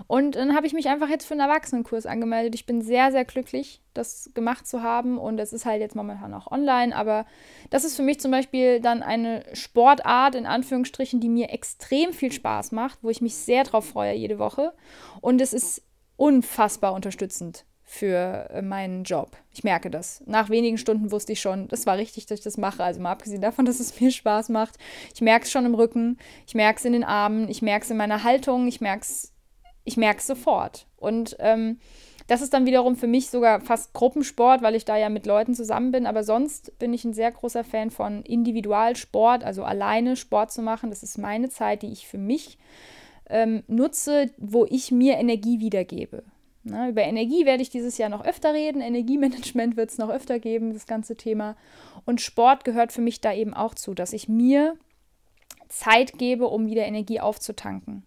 Und 0.08 0.36
dann 0.36 0.56
habe 0.56 0.68
ich 0.68 0.74
mich 0.74 0.88
einfach 0.90 1.10
jetzt 1.10 1.26
für 1.26 1.34
einen 1.34 1.50
Erwachsenenkurs 1.50 2.06
angemeldet. 2.06 2.56
Ich 2.56 2.66
bin 2.66 2.82
sehr, 2.82 3.12
sehr 3.12 3.26
glücklich, 3.26 3.82
das 3.94 4.32
gemacht 4.34 4.68
zu 4.68 4.82
haben. 4.82 5.18
Und 5.18 5.40
es 5.40 5.54
ist 5.54 5.66
halt 5.66 5.82
jetzt 5.82 5.96
momentan 5.96 6.34
auch 6.34 6.52
online. 6.52 6.96
Aber 6.96 7.26
das 7.70 7.84
ist 7.84 7.96
für 7.96 8.04
mich 8.04 8.20
zum 8.20 8.32
Beispiel 8.32 8.80
dann 8.80 9.04
eine 9.04 9.44
Sportart, 9.54 10.36
in 10.36 10.46
Anführungsstrichen, 10.46 11.20
die 11.20 11.30
mir 11.30 11.50
extrem 11.50 12.14
viel 12.14 12.32
Spaß 12.32 12.72
macht, 12.72 13.00
wo 13.02 13.10
ich 13.10 13.22
mich 13.22 13.36
sehr 13.36 13.64
drauf 13.64 13.86
freue 13.86 14.14
jede 14.14 14.40
Woche. 14.40 14.74
Und 15.22 15.42
es 15.42 15.54
ist 15.54 15.84
unfassbar 16.16 16.94
unterstützend 16.94 17.66
für 17.94 18.50
äh, 18.50 18.62
meinen 18.64 19.04
Job. 19.04 19.38
Ich 19.52 19.64
merke 19.64 19.92
das. 19.92 20.24
Nach 20.26 20.50
wenigen 20.50 20.80
Stunden 20.80 21.12
wusste 21.12 21.34
ich 21.34 21.42
schon, 21.42 21.68
das 21.68 21.86
war 21.86 21.98
richtig, 21.98 22.26
dass 22.26 22.40
ich 22.40 22.44
das 22.44 22.58
mache. 22.58 22.84
Also 22.84 23.00
mal 23.00 23.12
abgesehen 23.12 23.42
davon, 23.42 23.66
dass 23.68 23.80
es 23.80 24.00
mir 24.00 24.12
Spaß 24.12 24.50
macht. 24.50 24.78
Ich 25.14 25.22
merke 25.22 25.46
es 25.46 25.52
schon 25.52 25.66
im 25.66 25.76
Rücken, 25.76 26.18
ich 26.48 26.56
merke 26.56 26.80
es 26.80 26.86
in 26.86 26.94
den 26.94 27.04
Armen, 27.04 27.48
ich 27.50 27.62
merke 27.62 27.86
es 27.86 27.92
in 27.92 27.98
meiner 27.98 28.24
Haltung, 28.24 28.68
ich 28.68 28.82
merke 28.82 29.04
es 29.04 29.32
ich 29.86 29.98
merke 29.98 30.22
sofort. 30.22 30.88
Und 30.96 31.36
ähm, 31.40 31.78
das 32.28 32.42
ist 32.42 32.54
dann 32.54 32.66
wiederum 32.66 32.96
für 32.96 33.08
mich 33.08 33.30
sogar 33.30 33.60
fast 33.60 33.94
Gruppensport, 33.94 34.62
weil 34.62 34.76
ich 34.76 34.86
da 34.86 34.98
ja 34.98 35.10
mit 35.10 35.26
Leuten 35.26 35.54
zusammen 35.54 35.92
bin. 35.92 36.06
Aber 36.06 36.24
sonst 36.24 36.80
bin 36.80 36.94
ich 36.94 37.04
ein 37.04 37.14
sehr 37.14 37.32
großer 37.32 37.66
Fan 37.66 37.92
von 37.92 38.24
Individualsport, 38.24 39.44
also 39.44 39.64
alleine 39.64 40.16
Sport 40.16 40.52
zu 40.52 40.62
machen. 40.62 40.90
Das 40.90 41.04
ist 41.04 41.18
meine 41.18 41.50
Zeit, 41.50 41.82
die 41.82 41.92
ich 41.92 42.08
für 42.08 42.18
mich 42.18 42.58
ähm, 43.30 43.64
nutze, 43.68 44.32
wo 44.38 44.66
ich 44.66 44.92
mir 44.92 45.18
Energie 45.18 45.60
wiedergebe. 45.60 46.24
Na, 46.64 46.88
über 46.88 47.02
Energie 47.02 47.46
werde 47.46 47.62
ich 47.62 47.70
dieses 47.70 47.98
Jahr 47.98 48.10
noch 48.10 48.24
öfter 48.24 48.54
reden. 48.54 48.82
Energiemanagement 48.82 49.76
wird 49.76 49.90
es 49.90 49.98
noch 49.98 50.10
öfter 50.10 50.40
geben, 50.40 50.74
das 50.74 50.88
ganze 50.88 51.18
Thema. 51.18 51.58
Und 52.06 52.22
Sport 52.22 52.64
gehört 52.64 52.94
für 52.94 53.02
mich 53.02 53.20
da 53.20 53.34
eben 53.34 53.54
auch 53.54 53.76
zu, 53.76 53.94
dass 53.94 54.14
ich 54.14 54.30
mir 54.30 54.78
Zeit 55.68 56.18
gebe, 56.18 56.48
um 56.48 56.68
wieder 56.68 56.86
Energie 56.86 57.20
aufzutanken. 57.20 58.06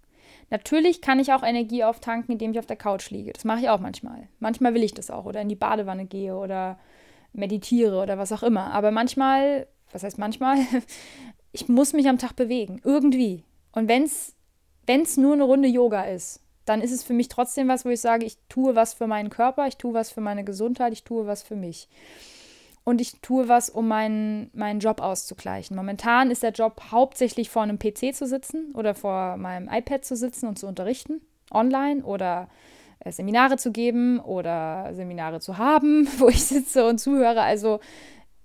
Natürlich 0.49 1.03
kann 1.03 1.19
ich 1.19 1.33
auch 1.33 1.43
Energie 1.43 1.85
auftanken, 1.85 2.33
indem 2.33 2.53
ich 2.53 2.59
auf 2.59 2.67
der 2.67 2.77
Couch 2.77 3.11
liege. 3.11 3.33
Das 3.33 3.45
mache 3.45 3.61
ich 3.61 3.69
auch 3.69 3.81
manchmal. 3.81 4.29
Manchmal 4.39 4.73
will 4.75 4.85
ich 4.85 4.95
das 4.95 5.11
auch 5.11 5.27
oder 5.27 5.41
in 5.41 5.49
die 5.49 5.57
Badewanne 5.57 6.07
gehe 6.07 6.37
oder 6.37 6.79
meditiere 7.33 8.01
oder 8.01 8.17
was 8.17 8.33
auch 8.33 8.43
immer. 8.43 8.73
Aber 8.73 8.91
manchmal, 8.91 9.67
was 9.93 10.03
heißt 10.03 10.19
manchmal? 10.19 10.59
ich 11.53 11.69
muss 11.69 11.93
mich 11.93 12.09
am 12.09 12.19
Tag 12.19 12.37
bewegen. 12.37 12.81
Irgendwie. 12.85 13.45
Und 13.73 13.89
wenn 13.89 14.05
es 14.05 15.17
nur 15.17 15.35
eine 15.35 15.45
Runde 15.45 15.69
Yoga 15.69 16.05
ist, 16.05 16.41
dann 16.67 16.83
ist 16.83 16.93
es 16.93 17.03
für 17.03 17.15
mich 17.15 17.29
trotzdem 17.29 17.69
was, 17.69 17.85
wo 17.85 17.89
ich 17.89 18.01
sage, 18.01 18.27
ich 18.27 18.37
tue 18.49 18.75
was 18.75 18.95
für 18.95 19.07
meinen 19.07 19.31
Körper, 19.31 19.67
ich 19.67 19.77
tue 19.77 19.95
was 19.95 20.11
für 20.11 20.21
meine 20.21 20.45
Gesundheit, 20.45 20.93
ich 20.93 21.05
tue 21.05 21.27
was 21.27 21.43
für 21.43 21.57
mich. 21.57 21.89
Und 22.85 23.01
ich 23.01 23.21
tue 23.21 23.49
was, 23.49 23.71
um 23.71 23.89
meinen, 23.89 24.51
meinen 24.53 24.79
Job 24.79 25.01
auszugleichen. 25.01 25.77
Momentan 25.77 26.31
ist 26.31 26.43
der 26.43 26.53
Job 26.53 26.81
hauptsächlich 26.93 27.51
vor 27.51 27.63
einem 27.63 27.79
PC 27.79 28.15
zu 28.15 28.27
sitzen 28.27 28.73
oder 28.75 28.95
vor 28.95 29.37
meinem 29.39 29.69
iPad 29.69 30.05
zu 30.05 30.15
sitzen 30.15 30.47
und 30.47 30.59
zu 30.59 30.67
unterrichten, 30.69 31.21
online 31.51 32.05
oder 32.05 32.49
äh, 33.01 33.11
Seminare 33.11 33.57
zu 33.57 33.73
geben 33.73 34.21
oder 34.21 34.93
Seminare 34.95 35.41
zu 35.41 35.59
haben, 35.59 36.09
wo 36.19 36.29
ich 36.29 36.45
sitze 36.45 36.87
und 36.87 36.99
zuhöre. 36.99 37.43
Also 37.43 37.81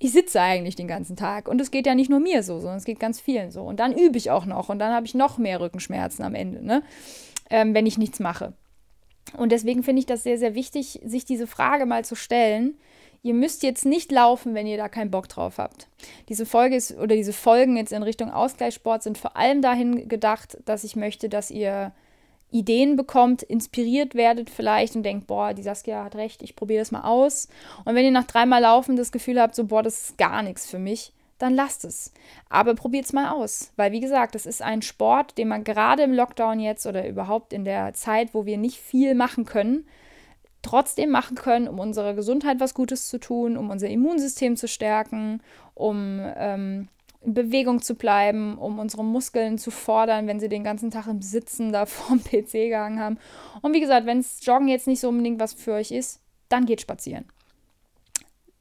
ich 0.02 0.12
sitze 0.12 0.42
eigentlich 0.42 0.76
den 0.76 0.88
ganzen 0.88 1.16
Tag. 1.16 1.48
Und 1.48 1.62
es 1.62 1.72
geht 1.72 1.86
ja 1.86 1.96
nicht 1.96 2.10
nur 2.10 2.20
mir 2.20 2.44
so, 2.44 2.60
sondern 2.60 2.78
es 2.78 2.86
geht 2.86 3.00
ganz 3.00 3.20
vielen 3.20 3.52
so. 3.52 3.64
Und 3.64 3.80
dann 3.80 3.98
übe 3.98 4.18
ich 4.18 4.32
auch 4.32 4.46
noch 4.46 4.70
und 4.70 4.80
dann 4.80 4.94
habe 4.94 5.06
ich 5.06 5.14
noch 5.14 5.38
mehr 5.38 5.62
Rückenschmerzen 5.62 6.26
am 6.26 6.36
Ende. 6.36 6.66
Ne? 6.66 6.84
ähm, 7.52 7.76
wenn 7.76 7.86
ich 7.86 8.00
nichts 8.00 8.20
mache. 8.20 8.54
Und 9.38 9.52
deswegen 9.52 9.84
finde 9.84 10.00
ich 10.00 10.06
das 10.08 10.24
sehr, 10.24 10.40
sehr 10.40 10.56
wichtig, 10.56 11.00
sich 11.04 11.26
diese 11.26 11.46
Frage 11.46 11.86
mal 11.86 12.04
zu 12.04 12.16
stellen. 12.16 12.76
Ihr 13.22 13.36
müsst 13.36 13.62
jetzt 13.62 13.86
nicht 13.86 14.12
laufen, 14.12 14.56
wenn 14.56 14.66
ihr 14.66 14.78
da 14.78 14.90
keinen 14.90 15.12
Bock 15.12 15.30
drauf 15.30 15.60
habt. 15.60 15.88
Diese 16.30 16.48
Folge 16.48 16.76
ist, 16.76 16.98
oder 16.98 17.16
diese 17.16 17.34
Folgen 17.34 17.78
jetzt 17.78 17.92
in 17.92 18.02
Richtung 18.02 18.32
Ausgleichssport 18.32 19.04
sind 19.04 19.20
vor 19.20 19.38
allem 19.38 19.62
dahin 19.62 20.08
gedacht, 20.08 20.58
dass 20.66 20.84
ich 20.84 20.96
möchte, 20.96 21.30
dass 21.30 21.52
ihr 21.52 21.94
Ideen 22.52 22.96
bekommt, 22.96 23.44
inspiriert 23.44 24.14
werdet 24.14 24.50
vielleicht 24.50 24.96
und 24.96 25.04
denkt, 25.04 25.28
boah, 25.28 25.54
die 25.54 25.64
Saskia 25.64 26.04
hat 26.04 26.16
recht, 26.16 26.42
ich 26.44 26.56
probiere 26.56 26.82
das 26.82 26.92
mal 26.92 27.04
aus. 27.04 27.48
Und 27.86 27.96
wenn 27.96 28.06
ihr 28.06 28.12
nach 28.12 28.28
dreimal 28.28 28.62
Laufen 28.62 28.96
das 28.96 29.12
Gefühl 29.12 29.42
habt, 29.42 29.56
so, 29.56 29.66
boah, 29.66 29.82
das 29.82 30.10
ist 30.10 30.18
gar 30.18 30.44
nichts 30.44 30.70
für 30.70 30.80
mich, 30.80 31.14
dann 31.38 31.56
lasst 31.56 31.86
es. 31.86 32.14
Aber 32.50 32.76
probiert 32.76 33.06
es 33.06 33.14
mal 33.14 33.32
aus, 33.32 33.72
weil 33.76 33.92
wie 33.92 34.00
gesagt, 34.00 34.36
es 34.36 34.46
ist 34.46 34.62
ein 34.62 34.82
Sport, 34.82 35.38
den 35.38 35.48
man 35.48 35.64
gerade 35.64 36.04
im 36.04 36.14
Lockdown 36.14 36.60
jetzt 36.60 36.86
oder 36.86 37.08
überhaupt 37.08 37.54
in 37.54 37.66
der 37.66 37.94
Zeit, 37.94 38.34
wo 38.34 38.46
wir 38.46 38.58
nicht 38.58 38.80
viel 38.80 39.16
machen 39.16 39.46
können, 39.46 39.88
trotzdem 40.62 41.10
machen 41.10 41.36
können, 41.36 41.68
um 41.68 41.80
unserer 41.80 42.14
Gesundheit 42.14 42.60
was 42.60 42.74
Gutes 42.74 43.08
zu 43.08 43.20
tun, 43.20 43.58
um 43.58 43.70
unser 43.70 43.88
Immunsystem 43.88 44.56
zu 44.56 44.68
stärken, 44.68 45.42
um 45.74 46.20
ähm, 46.36 46.90
in 47.24 47.34
Bewegung 47.34 47.82
zu 47.82 47.96
bleiben, 47.96 48.58
um 48.58 48.80
unsere 48.80 49.04
Muskeln 49.04 49.58
zu 49.58 49.70
fordern, 49.70 50.28
wenn 50.28 50.40
sie 50.40 50.50
den 50.50 50.64
ganzen 50.64 50.90
Tag 50.90 51.08
im 51.08 51.22
Sitzen 51.22 51.72
da 51.72 51.86
vorm 51.88 52.24
PC 52.24 52.52
gehangen 52.52 53.00
haben. 53.00 53.20
Und 53.62 53.74
wie 53.74 53.80
gesagt, 53.80 54.06
wenn 54.06 54.20
es 54.20 54.44
Joggen 54.46 54.68
jetzt 54.68 54.88
nicht 54.88 55.00
so 55.00 55.10
unbedingt 55.10 55.40
was 55.40 55.54
für 55.54 55.74
euch 55.74 55.92
ist, 55.92 56.20
dann 56.50 56.66
geht 56.66 56.82
spazieren. 56.82 57.26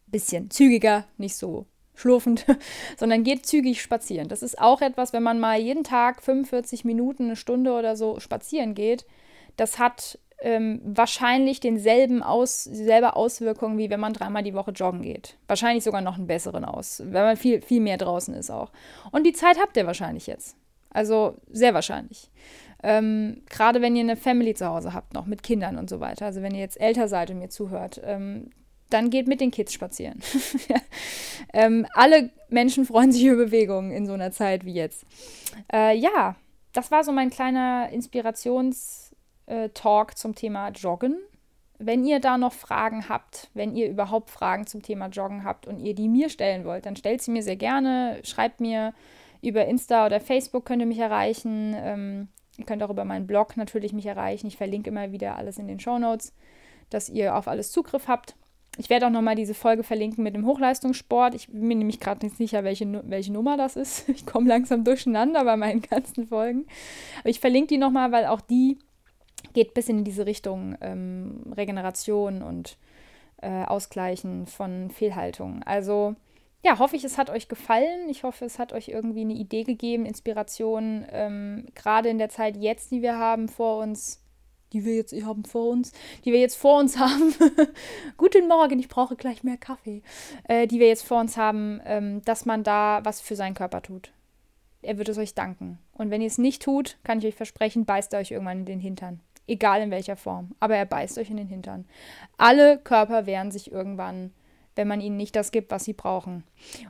Bisschen 0.07 0.51
zügiger, 0.51 1.05
nicht 1.17 1.37
so 1.37 1.67
schlurfend, 1.95 2.47
sondern 2.97 3.25
geht 3.25 3.47
zügig 3.47 3.81
spazieren. 3.81 4.29
Das 4.29 4.43
ist 4.43 4.59
auch 4.59 4.81
etwas, 4.81 5.13
wenn 5.13 5.23
man 5.23 5.41
mal 5.41 5.59
jeden 5.59 5.85
Tag 5.85 6.23
45 6.23 6.85
Minuten, 6.85 7.25
eine 7.25 7.37
Stunde 7.37 7.73
oder 7.73 7.97
so 7.97 8.21
spazieren 8.21 8.75
geht, 8.75 9.07
das 9.57 9.79
hat 9.79 10.19
ähm, 10.43 10.81
wahrscheinlich 10.85 11.61
denselben 11.61 12.23
Aus, 12.23 12.65
dieselbe 12.65 13.17
Auswirkung, 13.17 13.79
wie 13.79 13.91
wenn 13.91 14.01
man 14.01 14.13
dreimal 14.13 14.43
die 14.43 14.55
Woche 14.55 14.71
joggen 14.71 15.03
geht. 15.03 15.37
Wahrscheinlich 15.47 15.85
sogar 15.85 16.01
noch 16.01 16.17
einen 16.17 16.27
besseren 16.27 16.65
aus, 16.65 17.03
wenn 17.05 17.23
man 17.23 17.37
viel, 17.37 17.61
viel 17.63 17.81
mehr 17.81 17.99
draußen 17.99 18.35
ist 18.35 18.51
auch. 18.51 18.71
Und 19.13 19.25
die 19.25 19.33
Zeit 19.33 19.59
habt 19.61 19.77
ihr 19.77 19.87
wahrscheinlich 19.87 20.27
jetzt. 20.27 20.57
Also 20.91 21.37
sehr 21.51 21.75
wahrscheinlich. 21.75 22.31
Ähm, 22.83 23.43
Gerade 23.51 23.83
wenn 23.83 23.95
ihr 23.95 24.03
eine 24.03 24.17
Family 24.17 24.55
zu 24.55 24.67
Hause 24.67 24.95
habt, 24.95 25.15
noch 25.15 25.27
mit 25.27 25.43
Kindern 25.43 25.77
und 25.77 25.91
so 25.91 26.01
weiter. 26.01 26.27
Also 26.27 26.43
wenn 26.43 26.55
ihr 26.55 26.61
jetzt 26.61 26.81
älter 26.81 27.09
seid 27.09 27.31
und 27.31 27.39
mir 27.39 27.51
zuhört, 27.51 28.01
ähm, 28.05 28.51
dann 28.89 29.11
geht 29.11 29.29
mit 29.29 29.41
den 29.41 29.51
Kids 29.51 29.73
spazieren. 29.73 30.21
ähm, 31.53 31.87
alle 31.95 32.31
Menschen 32.49 32.87
freuen 32.87 33.13
sich 33.13 33.25
über 33.27 33.45
Bewegungen 33.45 33.93
in 33.93 34.07
so 34.07 34.15
einer 34.15 34.33
Zeit 34.33 34.65
wie 34.65 34.75
jetzt. 34.75 35.05
Äh, 35.73 35.97
ja, 35.97 36.37
das 36.73 36.91
war 36.91 37.05
so 37.05 37.13
mein 37.13 37.31
kleiner 37.31 37.89
Inspirations- 37.93 39.10
äh, 39.51 39.69
Talk 39.71 40.17
zum 40.17 40.35
Thema 40.35 40.69
Joggen. 40.71 41.17
Wenn 41.79 42.05
ihr 42.05 42.21
da 42.21 42.37
noch 42.37 42.53
Fragen 42.53 43.09
habt, 43.09 43.49
wenn 43.55 43.75
ihr 43.75 43.89
überhaupt 43.89 44.31
Fragen 44.31 44.67
zum 44.67 44.83
Thema 44.83 45.09
Joggen 45.09 45.45
habt 45.45 45.67
und 45.67 45.81
ihr 45.81 45.95
die 45.95 46.09
mir 46.09 46.29
stellen 46.29 46.65
wollt, 46.65 46.87
dann 46.87 46.97
stellt 46.97 47.23
sie 47.23 47.31
mir 47.31 47.43
sehr 47.43 47.57
gerne. 47.57 48.21
Schreibt 48.23 48.61
mir 48.61 48.93
über 49.43 49.65
Insta 49.65 50.07
oder 50.07 50.21
Facebook 50.21 50.67
könnt 50.67 50.83
ihr 50.83 50.87
mich 50.87 50.99
erreichen. 50.99 51.75
Ähm, 51.77 52.29
ihr 52.59 52.67
könnt 52.67 52.83
auch 52.83 52.91
über 52.91 53.07
meinen 53.07 53.27
Blog 53.27 53.57
natürlich 53.57 53.93
mich 53.93 54.07
erreichen. 54.07 54.47
Ich 54.47 54.59
verlinke 54.59 54.91
immer 54.91 55.13
wieder 55.13 55.37
alles 55.37 55.59
in 55.59 55.69
den 55.69 55.81
Show 55.81 55.99
Notes, 55.99 56.35
dass 56.91 57.09
ihr 57.09 57.35
auf 57.35 57.49
alles 57.49 57.73
Zugriff 57.73 58.09
habt. 58.09 58.37
Ich 58.77 58.89
werde 58.89 59.07
auch 59.07 59.11
nochmal 59.11 59.35
diese 59.35 59.55
Folge 59.55 59.83
verlinken 59.83 60.23
mit 60.23 60.35
dem 60.35 60.47
Hochleistungssport. 60.47 61.35
Ich 61.35 61.49
bin 61.49 61.67
mir 61.67 61.77
nämlich 61.77 61.99
gerade 61.99 62.25
nicht 62.25 62.37
sicher, 62.37 62.63
welche, 62.63 63.03
welche 63.09 63.33
Nummer 63.33 63.57
das 63.57 63.77
ist. 63.77 64.09
Ich 64.09 64.27
komme 64.27 64.49
langsam 64.49 64.85
durcheinander 64.85 65.45
bei 65.45 65.57
meinen 65.57 65.83
ganzen 65.83 66.27
Folgen. 66.27 66.67
Aber 67.21 67.31
ich 67.31 67.41
verlinke 67.41 67.69
die 67.69 67.79
nochmal, 67.79 68.13
weil 68.13 68.27
auch 68.27 68.41
die 68.41 68.79
geht 69.53 69.71
ein 69.71 69.75
bisschen 69.75 69.99
in 69.99 70.05
diese 70.05 70.27
Richtung 70.27 70.77
ähm, 70.81 71.53
Regeneration 71.57 72.43
und 72.43 72.77
äh, 73.43 73.65
Ausgleichen 73.65 74.47
von 74.47 74.91
Fehlhaltungen. 74.91 75.63
Also 75.63 76.15
ja, 76.63 76.79
hoffe 76.79 76.97
ich, 76.97 77.05
es 77.05 77.17
hat 77.17 77.31
euch 77.31 77.49
gefallen. 77.49 78.09
Ich 78.11 78.23
hoffe, 78.23 78.45
es 78.45 78.59
hat 78.59 78.73
euch 78.73 78.89
irgendwie 78.89 79.23
eine 79.23 79.33
Idee 79.33 79.65
gegeben, 79.65 80.05
Inspiration, 80.05 81.07
ähm, 81.11 81.67
gerade 81.75 82.11
in 82.11 82.19
der 82.19 82.29
Zeit 82.29 82.57
jetzt, 82.57 82.91
die 82.91 83.01
wir 83.01 83.17
haben 83.17 83.49
vor 83.49 83.79
uns, 83.83 84.23
die 84.73 84.85
wir 84.85 84.95
jetzt 84.95 85.15
haben 85.25 85.45
vor 85.45 85.71
uns, 85.71 85.93
die 86.25 86.33
wir 86.33 86.41
jetzt 86.41 86.57
vor 86.57 86.79
uns 86.79 86.99
haben. 86.99 87.35
Guten 88.19 88.47
Morgen, 88.47 88.79
ich 88.79 88.89
brauche 88.89 89.17
gleich 89.17 89.43
mehr 89.43 89.57
Kaffee. 89.57 90.03
Äh, 90.45 90.67
die 90.67 90.79
wir 90.79 90.89
jetzt 90.89 91.07
vor 91.07 91.19
uns 91.19 91.39
haben, 91.39 91.81
ähm, 91.87 92.23
dass 92.25 92.45
man 92.45 92.63
da 92.63 93.01
was 93.05 93.23
für 93.23 93.37
seinen 93.37 93.55
Körper 93.55 93.81
tut. 93.81 94.13
Er 94.83 94.99
wird 94.99 95.09
es 95.09 95.19
euch 95.19 95.35
danken. 95.35 95.79
Und 95.93 96.11
wenn 96.11 96.21
ihr 96.21 96.27
es 96.27 96.39
nicht 96.39 96.63
tut, 96.63 96.99
kann 97.05 97.19
ich 97.19 97.27
euch 97.27 97.35
versprechen, 97.35 97.87
beißt 97.87 98.13
er 98.13 98.21
euch 98.21 98.31
irgendwann 98.31 98.61
in 98.61 98.67
den 98.67 98.81
Hintern 98.81 99.21
egal 99.51 99.83
in 99.83 99.91
welcher 99.91 100.17
Form. 100.17 100.53
Aber 100.61 100.77
er 100.77 100.87
beißt 100.87 101.19
euch 101.19 101.31
in 101.31 101.37
den 101.37 101.49
Hintern. 101.49 101.85
Alle 102.39 102.79
Körper 102.79 103.27
wehren 103.27 103.51
sich 103.51 103.71
irgendwann, 103.71 104.33
wenn 104.77 104.89
man 104.89 105.01
ihnen 105.01 105.17
nicht 105.17 105.37
das 105.37 105.51
gibt, 105.51 105.71
was 105.71 105.85
sie 105.85 105.93
brauchen. 105.93 106.45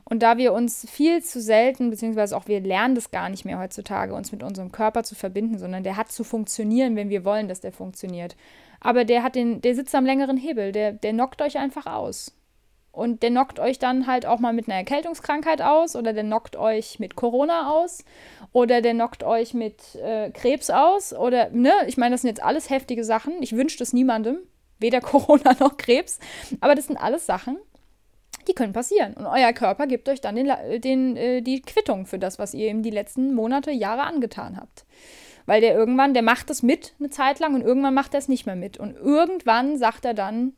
Und 0.05 0.23
da 0.23 0.37
wir 0.37 0.53
uns 0.53 0.89
viel 0.89 1.23
zu 1.23 1.41
selten, 1.41 1.89
beziehungsweise 1.89 2.37
auch 2.37 2.47
wir 2.47 2.61
lernen 2.61 2.95
das 2.95 3.11
gar 3.11 3.29
nicht 3.29 3.43
mehr 3.43 3.59
heutzutage, 3.59 4.13
uns 4.13 4.31
mit 4.31 4.43
unserem 4.43 4.71
Körper 4.71 5.03
zu 5.03 5.15
verbinden, 5.15 5.57
sondern 5.57 5.83
der 5.83 5.97
hat 5.97 6.11
zu 6.11 6.23
funktionieren, 6.23 6.95
wenn 6.95 7.09
wir 7.09 7.25
wollen, 7.25 7.47
dass 7.47 7.59
der 7.59 7.71
funktioniert. 7.71 8.35
Aber 8.79 9.03
der 9.03 9.23
hat 9.23 9.35
den, 9.35 9.61
der 9.61 9.75
sitzt 9.75 9.93
am 9.95 10.05
längeren 10.05 10.37
Hebel, 10.37 10.71
der, 10.71 10.91
der 10.93 11.13
knockt 11.13 11.41
euch 11.41 11.57
einfach 11.57 11.85
aus. 11.85 12.33
Und 12.91 13.23
der 13.23 13.29
knockt 13.29 13.59
euch 13.59 13.79
dann 13.79 14.05
halt 14.05 14.25
auch 14.25 14.39
mal 14.39 14.51
mit 14.51 14.67
einer 14.67 14.75
Erkältungskrankheit 14.77 15.61
aus 15.61 15.95
oder 15.95 16.11
der 16.11 16.23
knockt 16.23 16.57
euch 16.57 16.99
mit 16.99 17.15
Corona 17.15 17.71
aus 17.71 18.03
oder 18.51 18.81
der 18.81 18.93
knockt 18.93 19.23
euch 19.23 19.53
mit 19.53 19.95
äh, 19.95 20.29
Krebs 20.31 20.69
aus 20.69 21.13
oder, 21.13 21.49
ne, 21.51 21.71
ich 21.87 21.97
meine, 21.97 22.15
das 22.15 22.21
sind 22.21 22.29
jetzt 22.29 22.43
alles 22.43 22.69
heftige 22.69 23.05
Sachen. 23.05 23.41
Ich 23.41 23.55
wünsche 23.55 23.77
das 23.77 23.93
niemandem, 23.93 24.39
weder 24.79 24.99
Corona 25.01 25.55
noch 25.59 25.77
Krebs, 25.77 26.19
aber 26.59 26.75
das 26.75 26.87
sind 26.87 26.97
alles 26.97 27.25
Sachen, 27.25 27.57
die 28.49 28.53
können 28.53 28.73
passieren. 28.73 29.13
Und 29.13 29.25
euer 29.25 29.53
Körper 29.53 29.87
gibt 29.87 30.09
euch 30.09 30.19
dann 30.19 30.35
den, 30.35 30.51
den, 30.81 31.15
äh, 31.15 31.41
die 31.41 31.61
Quittung 31.61 32.05
für 32.05 32.19
das, 32.19 32.39
was 32.39 32.53
ihr 32.53 32.67
ihm 32.67 32.83
die 32.83 32.89
letzten 32.89 33.33
Monate, 33.33 33.71
Jahre 33.71 34.03
angetan 34.03 34.57
habt. 34.57 34.85
Weil 35.45 35.61
der 35.61 35.73
irgendwann, 35.73 36.13
der 36.13 36.23
macht 36.23 36.49
das 36.49 36.61
mit 36.61 36.93
eine 36.99 37.09
Zeit 37.09 37.39
lang 37.39 37.55
und 37.55 37.61
irgendwann 37.61 37.93
macht 37.93 38.13
er 38.13 38.19
es 38.19 38.27
nicht 38.27 38.45
mehr 38.45 38.55
mit. 38.57 38.77
Und 38.77 38.97
irgendwann 38.97 39.77
sagt 39.77 40.03
er 40.05 40.13
dann, 40.13 40.53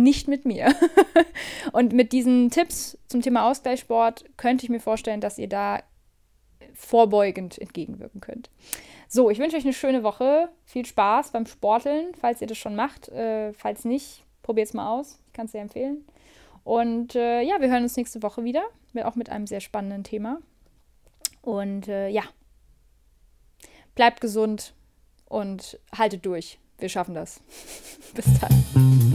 nicht 0.00 0.28
mit 0.28 0.44
mir. 0.44 0.74
und 1.72 1.92
mit 1.92 2.12
diesen 2.12 2.50
Tipps 2.50 2.98
zum 3.08 3.22
Thema 3.22 3.50
Ausgleichssport 3.50 4.24
könnte 4.36 4.64
ich 4.64 4.70
mir 4.70 4.80
vorstellen, 4.80 5.20
dass 5.20 5.38
ihr 5.38 5.48
da 5.48 5.80
vorbeugend 6.74 7.58
entgegenwirken 7.58 8.20
könnt. 8.20 8.50
So, 9.08 9.30
ich 9.30 9.38
wünsche 9.38 9.56
euch 9.56 9.64
eine 9.64 9.72
schöne 9.72 10.02
Woche. 10.02 10.48
Viel 10.64 10.84
Spaß 10.84 11.30
beim 11.30 11.46
Sporteln, 11.46 12.14
falls 12.20 12.40
ihr 12.40 12.46
das 12.46 12.58
schon 12.58 12.74
macht. 12.74 13.08
Äh, 13.10 13.52
falls 13.52 13.84
nicht, 13.84 14.24
probiert 14.42 14.68
es 14.68 14.74
mal 14.74 14.90
aus. 14.90 15.20
Ich 15.28 15.32
kann 15.32 15.46
es 15.46 15.52
sehr 15.52 15.62
empfehlen. 15.62 16.04
Und 16.64 17.14
äh, 17.14 17.42
ja, 17.42 17.60
wir 17.60 17.70
hören 17.70 17.82
uns 17.82 17.96
nächste 17.96 18.22
Woche 18.22 18.42
wieder, 18.42 18.64
auch 19.04 19.14
mit 19.14 19.30
einem 19.30 19.46
sehr 19.46 19.60
spannenden 19.60 20.02
Thema. 20.02 20.38
Und 21.42 21.88
äh, 21.88 22.08
ja, 22.08 22.22
bleibt 23.94 24.20
gesund 24.20 24.74
und 25.28 25.78
haltet 25.96 26.24
durch. 26.26 26.58
Wir 26.78 26.88
schaffen 26.88 27.14
das. 27.14 27.40
Bis 28.14 28.26
dann. 28.40 29.13